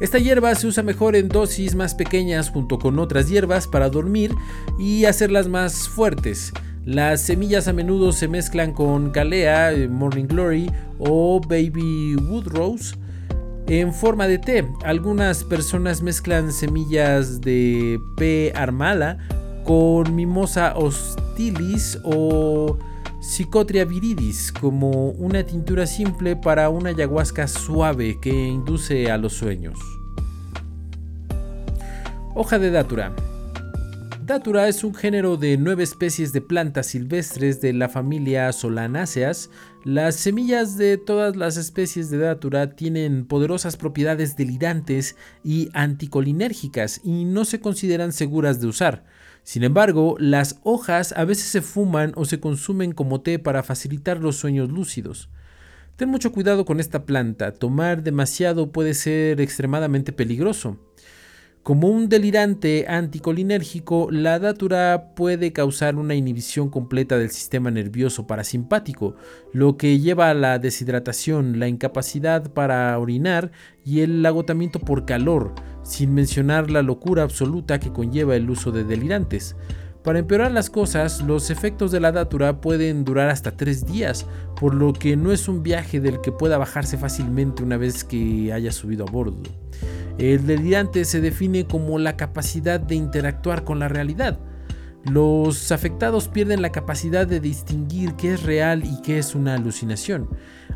Esta 0.00 0.18
hierba 0.18 0.54
se 0.54 0.66
usa 0.66 0.82
mejor 0.82 1.14
en 1.16 1.28
dosis 1.28 1.74
más 1.74 1.94
pequeñas 1.94 2.50
junto 2.50 2.78
con 2.78 2.98
otras 2.98 3.28
hierbas 3.28 3.66
para 3.66 3.88
dormir 3.88 4.34
y 4.78 5.04
hacerlas 5.04 5.48
más 5.48 5.88
fuertes. 5.88 6.52
Las 6.84 7.22
semillas 7.22 7.68
a 7.68 7.72
menudo 7.72 8.12
se 8.12 8.28
mezclan 8.28 8.72
con 8.72 9.10
calea, 9.10 9.72
eh, 9.72 9.88
morning 9.88 10.26
glory 10.26 10.70
o 10.98 11.40
baby 11.40 12.16
woodrose 12.16 12.96
en 13.66 13.94
forma 13.94 14.26
de 14.26 14.38
té. 14.38 14.66
Algunas 14.84 15.44
personas 15.44 16.02
mezclan 16.02 16.52
semillas 16.52 17.40
de 17.40 17.98
P. 18.16 18.52
armala 18.54 19.18
con 19.64 20.14
mimosa 20.14 20.74
hostilis 20.76 21.98
o 22.04 22.78
Psicotria 23.26 23.86
viridis 23.86 24.52
como 24.52 25.08
una 25.12 25.44
tintura 25.44 25.86
simple 25.86 26.36
para 26.36 26.68
una 26.68 26.90
ayahuasca 26.90 27.48
suave 27.48 28.20
que 28.20 28.28
induce 28.28 29.10
a 29.10 29.16
los 29.16 29.32
sueños. 29.32 29.78
Hoja 32.34 32.58
de 32.58 32.70
Datura. 32.70 33.16
Datura 34.26 34.68
es 34.68 34.84
un 34.84 34.94
género 34.94 35.38
de 35.38 35.56
nueve 35.56 35.82
especies 35.82 36.34
de 36.34 36.42
plantas 36.42 36.88
silvestres 36.88 37.62
de 37.62 37.72
la 37.72 37.88
familia 37.88 38.52
Solanáceas. 38.52 39.48
Las 39.84 40.16
semillas 40.16 40.76
de 40.76 40.98
todas 40.98 41.34
las 41.34 41.56
especies 41.56 42.10
de 42.10 42.18
Datura 42.18 42.76
tienen 42.76 43.24
poderosas 43.24 43.78
propiedades 43.78 44.36
delirantes 44.36 45.16
y 45.42 45.70
anticolinérgicas 45.72 47.00
y 47.02 47.24
no 47.24 47.46
se 47.46 47.60
consideran 47.60 48.12
seguras 48.12 48.60
de 48.60 48.66
usar. 48.66 49.04
Sin 49.44 49.62
embargo, 49.62 50.16
las 50.18 50.58
hojas 50.62 51.12
a 51.16 51.24
veces 51.24 51.44
se 51.44 51.60
fuman 51.60 52.12
o 52.16 52.24
se 52.24 52.40
consumen 52.40 52.92
como 52.92 53.20
té 53.20 53.38
para 53.38 53.62
facilitar 53.62 54.18
los 54.18 54.36
sueños 54.36 54.70
lúcidos. 54.70 55.28
Ten 55.96 56.08
mucho 56.08 56.32
cuidado 56.32 56.64
con 56.64 56.80
esta 56.80 57.04
planta, 57.04 57.52
tomar 57.52 58.02
demasiado 58.02 58.72
puede 58.72 58.94
ser 58.94 59.40
extremadamente 59.40 60.12
peligroso. 60.12 60.78
Como 61.64 61.88
un 61.88 62.10
delirante 62.10 62.84
anticolinérgico, 62.88 64.10
la 64.10 64.38
datura 64.38 65.14
puede 65.16 65.54
causar 65.54 65.96
una 65.96 66.14
inhibición 66.14 66.68
completa 66.68 67.16
del 67.16 67.30
sistema 67.30 67.70
nervioso 67.70 68.26
parasimpático, 68.26 69.16
lo 69.54 69.78
que 69.78 69.98
lleva 69.98 70.28
a 70.28 70.34
la 70.34 70.58
deshidratación, 70.58 71.58
la 71.58 71.66
incapacidad 71.66 72.52
para 72.52 72.98
orinar 72.98 73.50
y 73.82 74.00
el 74.00 74.26
agotamiento 74.26 74.78
por 74.78 75.06
calor, 75.06 75.54
sin 75.82 76.12
mencionar 76.12 76.70
la 76.70 76.82
locura 76.82 77.22
absoluta 77.22 77.80
que 77.80 77.94
conlleva 77.94 78.36
el 78.36 78.50
uso 78.50 78.70
de 78.70 78.84
delirantes. 78.84 79.56
Para 80.02 80.18
empeorar 80.18 80.52
las 80.52 80.68
cosas, 80.68 81.22
los 81.22 81.48
efectos 81.48 81.90
de 81.90 82.00
la 82.00 82.12
datura 82.12 82.60
pueden 82.60 83.06
durar 83.06 83.30
hasta 83.30 83.56
tres 83.56 83.86
días, 83.86 84.26
por 84.60 84.74
lo 84.74 84.92
que 84.92 85.16
no 85.16 85.32
es 85.32 85.48
un 85.48 85.62
viaje 85.62 85.98
del 85.98 86.20
que 86.20 86.30
pueda 86.30 86.58
bajarse 86.58 86.98
fácilmente 86.98 87.62
una 87.62 87.78
vez 87.78 88.04
que 88.04 88.52
haya 88.52 88.70
subido 88.70 89.08
a 89.08 89.10
bordo. 89.10 89.40
El 90.18 90.46
delirante 90.46 91.04
se 91.04 91.20
define 91.20 91.66
como 91.66 91.98
la 91.98 92.16
capacidad 92.16 92.78
de 92.78 92.94
interactuar 92.94 93.64
con 93.64 93.78
la 93.78 93.88
realidad. 93.88 94.38
Los 95.04 95.70
afectados 95.70 96.28
pierden 96.28 96.62
la 96.62 96.72
capacidad 96.72 97.26
de 97.26 97.40
distinguir 97.40 98.14
qué 98.14 98.34
es 98.34 98.42
real 98.42 98.84
y 98.84 99.02
qué 99.02 99.18
es 99.18 99.34
una 99.34 99.54
alucinación. 99.54 100.28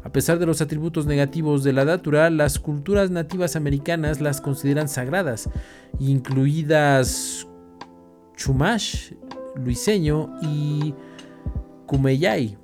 A 0.05 0.13
pesar 0.13 0.39
de 0.39 0.47
los 0.47 0.61
atributos 0.61 1.07
negativos 1.07 1.65
de 1.65 1.73
la 1.73 1.85
datura, 1.85 2.29
las 2.29 2.59
culturas 2.59 3.11
nativas 3.11 3.57
americanas 3.57 4.21
las 4.21 4.41
consideran 4.41 4.89
sagradas, 4.89 5.49
incluidas 5.99 7.47
Chumash, 8.37 9.13
Luiseño 9.57 10.35
y 10.43 10.95
Kumeyai. 11.87 12.59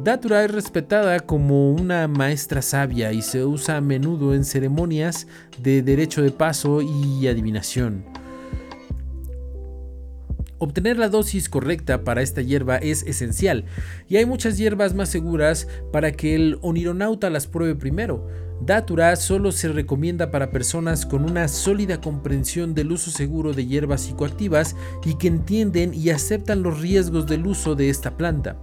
Datura 0.00 0.44
es 0.44 0.50
respetada 0.50 1.20
como 1.20 1.70
una 1.70 2.08
maestra 2.08 2.60
sabia 2.60 3.12
y 3.12 3.22
se 3.22 3.44
usa 3.44 3.76
a 3.76 3.80
menudo 3.80 4.34
en 4.34 4.44
ceremonias 4.44 5.28
de 5.60 5.82
derecho 5.82 6.22
de 6.22 6.32
paso 6.32 6.82
y 6.82 7.28
adivinación. 7.28 8.04
Obtener 10.58 10.96
la 10.96 11.08
dosis 11.08 11.48
correcta 11.48 12.04
para 12.04 12.22
esta 12.22 12.40
hierba 12.40 12.76
es 12.76 13.04
esencial 13.04 13.64
y 14.08 14.16
hay 14.16 14.26
muchas 14.26 14.58
hierbas 14.58 14.94
más 14.94 15.08
seguras 15.08 15.68
para 15.92 16.12
que 16.12 16.34
el 16.34 16.58
onironauta 16.62 17.30
las 17.30 17.46
pruebe 17.46 17.74
primero. 17.74 18.28
Datura 18.64 19.16
solo 19.16 19.50
se 19.50 19.66
recomienda 19.66 20.30
para 20.30 20.52
personas 20.52 21.04
con 21.04 21.28
una 21.28 21.48
sólida 21.48 22.00
comprensión 22.00 22.74
del 22.74 22.92
uso 22.92 23.10
seguro 23.10 23.52
de 23.52 23.66
hierbas 23.66 24.02
psicoactivas 24.02 24.76
y 25.04 25.14
que 25.14 25.26
entienden 25.26 25.92
y 25.92 26.10
aceptan 26.10 26.62
los 26.62 26.80
riesgos 26.80 27.26
del 27.26 27.44
uso 27.44 27.74
de 27.74 27.90
esta 27.90 28.16
planta. 28.16 28.62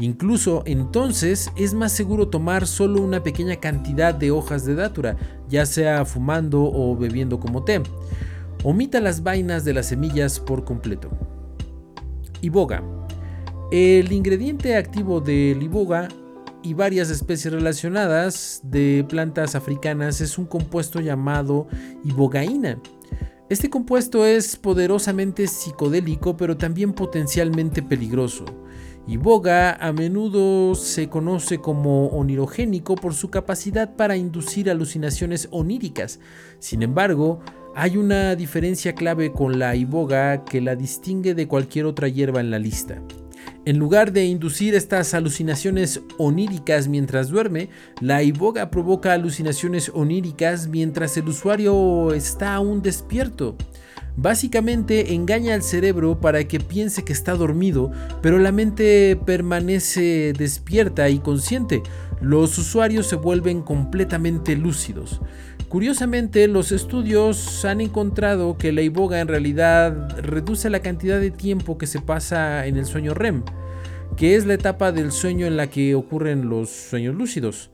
Incluso 0.00 0.62
entonces 0.64 1.52
es 1.56 1.74
más 1.74 1.92
seguro 1.92 2.28
tomar 2.28 2.66
solo 2.66 3.02
una 3.02 3.22
pequeña 3.22 3.56
cantidad 3.56 4.14
de 4.14 4.30
hojas 4.30 4.64
de 4.64 4.76
datura, 4.76 5.18
ya 5.46 5.66
sea 5.66 6.06
fumando 6.06 6.62
o 6.64 6.96
bebiendo 6.96 7.38
como 7.38 7.64
té. 7.64 7.82
Omita 8.62 8.98
las 8.98 9.22
vainas 9.22 9.62
de 9.66 9.74
las 9.74 9.88
semillas 9.88 10.40
por 10.40 10.64
completo. 10.64 11.10
Iboga. 12.40 12.82
El 13.70 14.10
ingrediente 14.10 14.74
activo 14.76 15.20
del 15.20 15.62
iboga 15.62 16.08
y 16.64 16.72
varias 16.72 17.10
especies 17.10 17.52
relacionadas 17.52 18.60
de 18.64 19.04
plantas 19.08 19.54
africanas 19.54 20.22
es 20.22 20.38
un 20.38 20.46
compuesto 20.46 21.00
llamado 21.00 21.68
ibogaína. 22.04 22.80
Este 23.50 23.68
compuesto 23.68 24.24
es 24.24 24.56
poderosamente 24.56 25.46
psicodélico 25.46 26.36
pero 26.38 26.56
también 26.56 26.94
potencialmente 26.94 27.82
peligroso. 27.82 28.46
Iboga 29.06 29.74
a 29.74 29.92
menudo 29.92 30.74
se 30.74 31.10
conoce 31.10 31.58
como 31.58 32.06
onirogénico 32.06 32.94
por 32.94 33.12
su 33.12 33.28
capacidad 33.28 33.94
para 33.94 34.16
inducir 34.16 34.70
alucinaciones 34.70 35.48
oníricas. 35.50 36.20
Sin 36.58 36.82
embargo, 36.82 37.40
hay 37.76 37.98
una 37.98 38.34
diferencia 38.34 38.94
clave 38.94 39.32
con 39.32 39.58
la 39.58 39.76
iboga 39.76 40.46
que 40.46 40.62
la 40.62 40.74
distingue 40.74 41.34
de 41.34 41.46
cualquier 41.46 41.84
otra 41.84 42.08
hierba 42.08 42.40
en 42.40 42.50
la 42.50 42.58
lista. 42.58 43.02
En 43.66 43.78
lugar 43.78 44.12
de 44.12 44.24
inducir 44.24 44.74
estas 44.74 45.14
alucinaciones 45.14 46.00
oníricas 46.18 46.88
mientras 46.88 47.28
duerme, 47.28 47.70
la 48.00 48.22
iboga 48.22 48.70
provoca 48.70 49.12
alucinaciones 49.12 49.90
oníricas 49.94 50.68
mientras 50.68 51.16
el 51.16 51.28
usuario 51.28 52.12
está 52.12 52.54
aún 52.54 52.82
despierto. 52.82 53.56
Básicamente 54.16 55.14
engaña 55.14 55.54
al 55.54 55.62
cerebro 55.62 56.20
para 56.20 56.44
que 56.44 56.60
piense 56.60 57.04
que 57.04 57.12
está 57.12 57.34
dormido, 57.34 57.90
pero 58.22 58.38
la 58.38 58.52
mente 58.52 59.18
permanece 59.26 60.32
despierta 60.38 61.08
y 61.08 61.18
consciente. 61.18 61.82
Los 62.24 62.56
usuarios 62.56 63.06
se 63.06 63.16
vuelven 63.16 63.60
completamente 63.60 64.56
lúcidos. 64.56 65.20
Curiosamente, 65.68 66.48
los 66.48 66.72
estudios 66.72 67.66
han 67.66 67.82
encontrado 67.82 68.56
que 68.56 68.72
la 68.72 68.80
iboga 68.80 69.20
en 69.20 69.28
realidad 69.28 70.18
reduce 70.22 70.70
la 70.70 70.80
cantidad 70.80 71.20
de 71.20 71.30
tiempo 71.30 71.76
que 71.76 71.86
se 71.86 72.00
pasa 72.00 72.66
en 72.66 72.78
el 72.78 72.86
sueño 72.86 73.12
REM, 73.12 73.42
que 74.16 74.36
es 74.36 74.46
la 74.46 74.54
etapa 74.54 74.90
del 74.90 75.12
sueño 75.12 75.44
en 75.44 75.58
la 75.58 75.68
que 75.68 75.94
ocurren 75.94 76.48
los 76.48 76.70
sueños 76.70 77.14
lúcidos. 77.14 77.70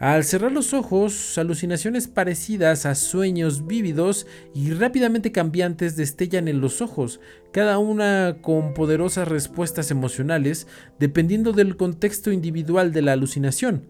Al 0.00 0.24
cerrar 0.24 0.50
los 0.50 0.72
ojos, 0.72 1.36
alucinaciones 1.36 2.08
parecidas 2.08 2.86
a 2.86 2.94
sueños 2.94 3.66
vívidos 3.66 4.26
y 4.54 4.72
rápidamente 4.72 5.30
cambiantes 5.30 5.94
destellan 5.94 6.48
en 6.48 6.62
los 6.62 6.80
ojos, 6.80 7.20
cada 7.52 7.76
una 7.76 8.38
con 8.40 8.72
poderosas 8.72 9.28
respuestas 9.28 9.90
emocionales 9.90 10.66
dependiendo 10.98 11.52
del 11.52 11.76
contexto 11.76 12.32
individual 12.32 12.94
de 12.94 13.02
la 13.02 13.12
alucinación. 13.12 13.88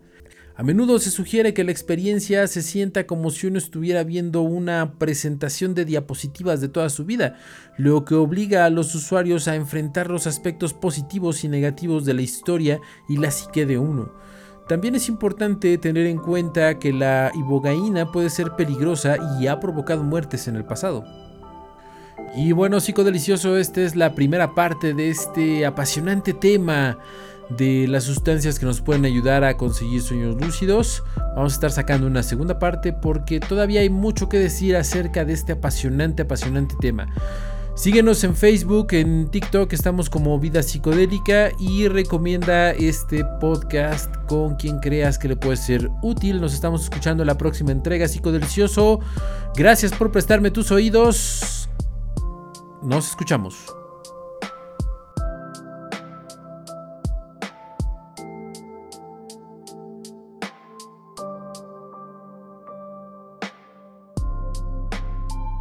A 0.56 0.64
menudo 0.64 0.98
se 0.98 1.12
sugiere 1.12 1.54
que 1.54 1.62
la 1.62 1.70
experiencia 1.70 2.44
se 2.48 2.62
sienta 2.62 3.06
como 3.06 3.30
si 3.30 3.46
uno 3.46 3.58
estuviera 3.58 4.02
viendo 4.02 4.42
una 4.42 4.98
presentación 4.98 5.76
de 5.76 5.84
diapositivas 5.84 6.60
de 6.60 6.68
toda 6.68 6.90
su 6.90 7.04
vida, 7.04 7.38
lo 7.78 8.04
que 8.04 8.16
obliga 8.16 8.64
a 8.64 8.70
los 8.70 8.96
usuarios 8.96 9.46
a 9.46 9.54
enfrentar 9.54 10.10
los 10.10 10.26
aspectos 10.26 10.74
positivos 10.74 11.44
y 11.44 11.48
negativos 11.48 12.04
de 12.04 12.14
la 12.14 12.22
historia 12.22 12.80
y 13.08 13.18
la 13.18 13.30
psique 13.30 13.64
de 13.64 13.78
uno. 13.78 14.10
También 14.70 14.94
es 14.94 15.08
importante 15.08 15.78
tener 15.78 16.06
en 16.06 16.18
cuenta 16.18 16.78
que 16.78 16.92
la 16.92 17.32
ibogaína 17.34 18.12
puede 18.12 18.30
ser 18.30 18.52
peligrosa 18.52 19.16
y 19.40 19.48
ha 19.48 19.58
provocado 19.58 20.04
muertes 20.04 20.46
en 20.46 20.54
el 20.54 20.64
pasado. 20.64 21.04
Y 22.36 22.52
bueno, 22.52 22.78
psicodelicioso, 22.78 23.56
esta 23.56 23.80
es 23.80 23.96
la 23.96 24.14
primera 24.14 24.54
parte 24.54 24.94
de 24.94 25.10
este 25.10 25.66
apasionante 25.66 26.34
tema 26.34 26.98
de 27.48 27.88
las 27.88 28.04
sustancias 28.04 28.60
que 28.60 28.66
nos 28.66 28.80
pueden 28.80 29.04
ayudar 29.04 29.42
a 29.42 29.56
conseguir 29.56 30.02
sueños 30.02 30.40
lúcidos. 30.40 31.02
Vamos 31.34 31.52
a 31.52 31.56
estar 31.56 31.72
sacando 31.72 32.06
una 32.06 32.22
segunda 32.22 32.60
parte 32.60 32.92
porque 32.92 33.40
todavía 33.40 33.80
hay 33.80 33.90
mucho 33.90 34.28
que 34.28 34.38
decir 34.38 34.76
acerca 34.76 35.24
de 35.24 35.32
este 35.32 35.50
apasionante, 35.50 36.22
apasionante 36.22 36.76
tema. 36.80 37.08
Síguenos 37.80 38.22
en 38.24 38.36
Facebook, 38.36 38.88
en 38.90 39.30
TikTok, 39.30 39.72
estamos 39.72 40.10
como 40.10 40.38
Vida 40.38 40.62
Psicodélica 40.62 41.50
y 41.58 41.88
recomienda 41.88 42.72
este 42.72 43.24
podcast 43.40 44.14
con 44.28 44.56
quien 44.56 44.80
creas 44.80 45.18
que 45.18 45.28
le 45.28 45.36
puede 45.36 45.56
ser 45.56 45.90
útil. 46.02 46.42
Nos 46.42 46.52
estamos 46.52 46.82
escuchando 46.82 47.22
en 47.22 47.28
la 47.28 47.38
próxima 47.38 47.72
entrega 47.72 48.06
Psicodelicioso. 48.06 49.00
Gracias 49.56 49.94
por 49.94 50.12
prestarme 50.12 50.50
tus 50.50 50.70
oídos. 50.70 51.70
Nos 52.82 53.08
escuchamos. 53.08 53.74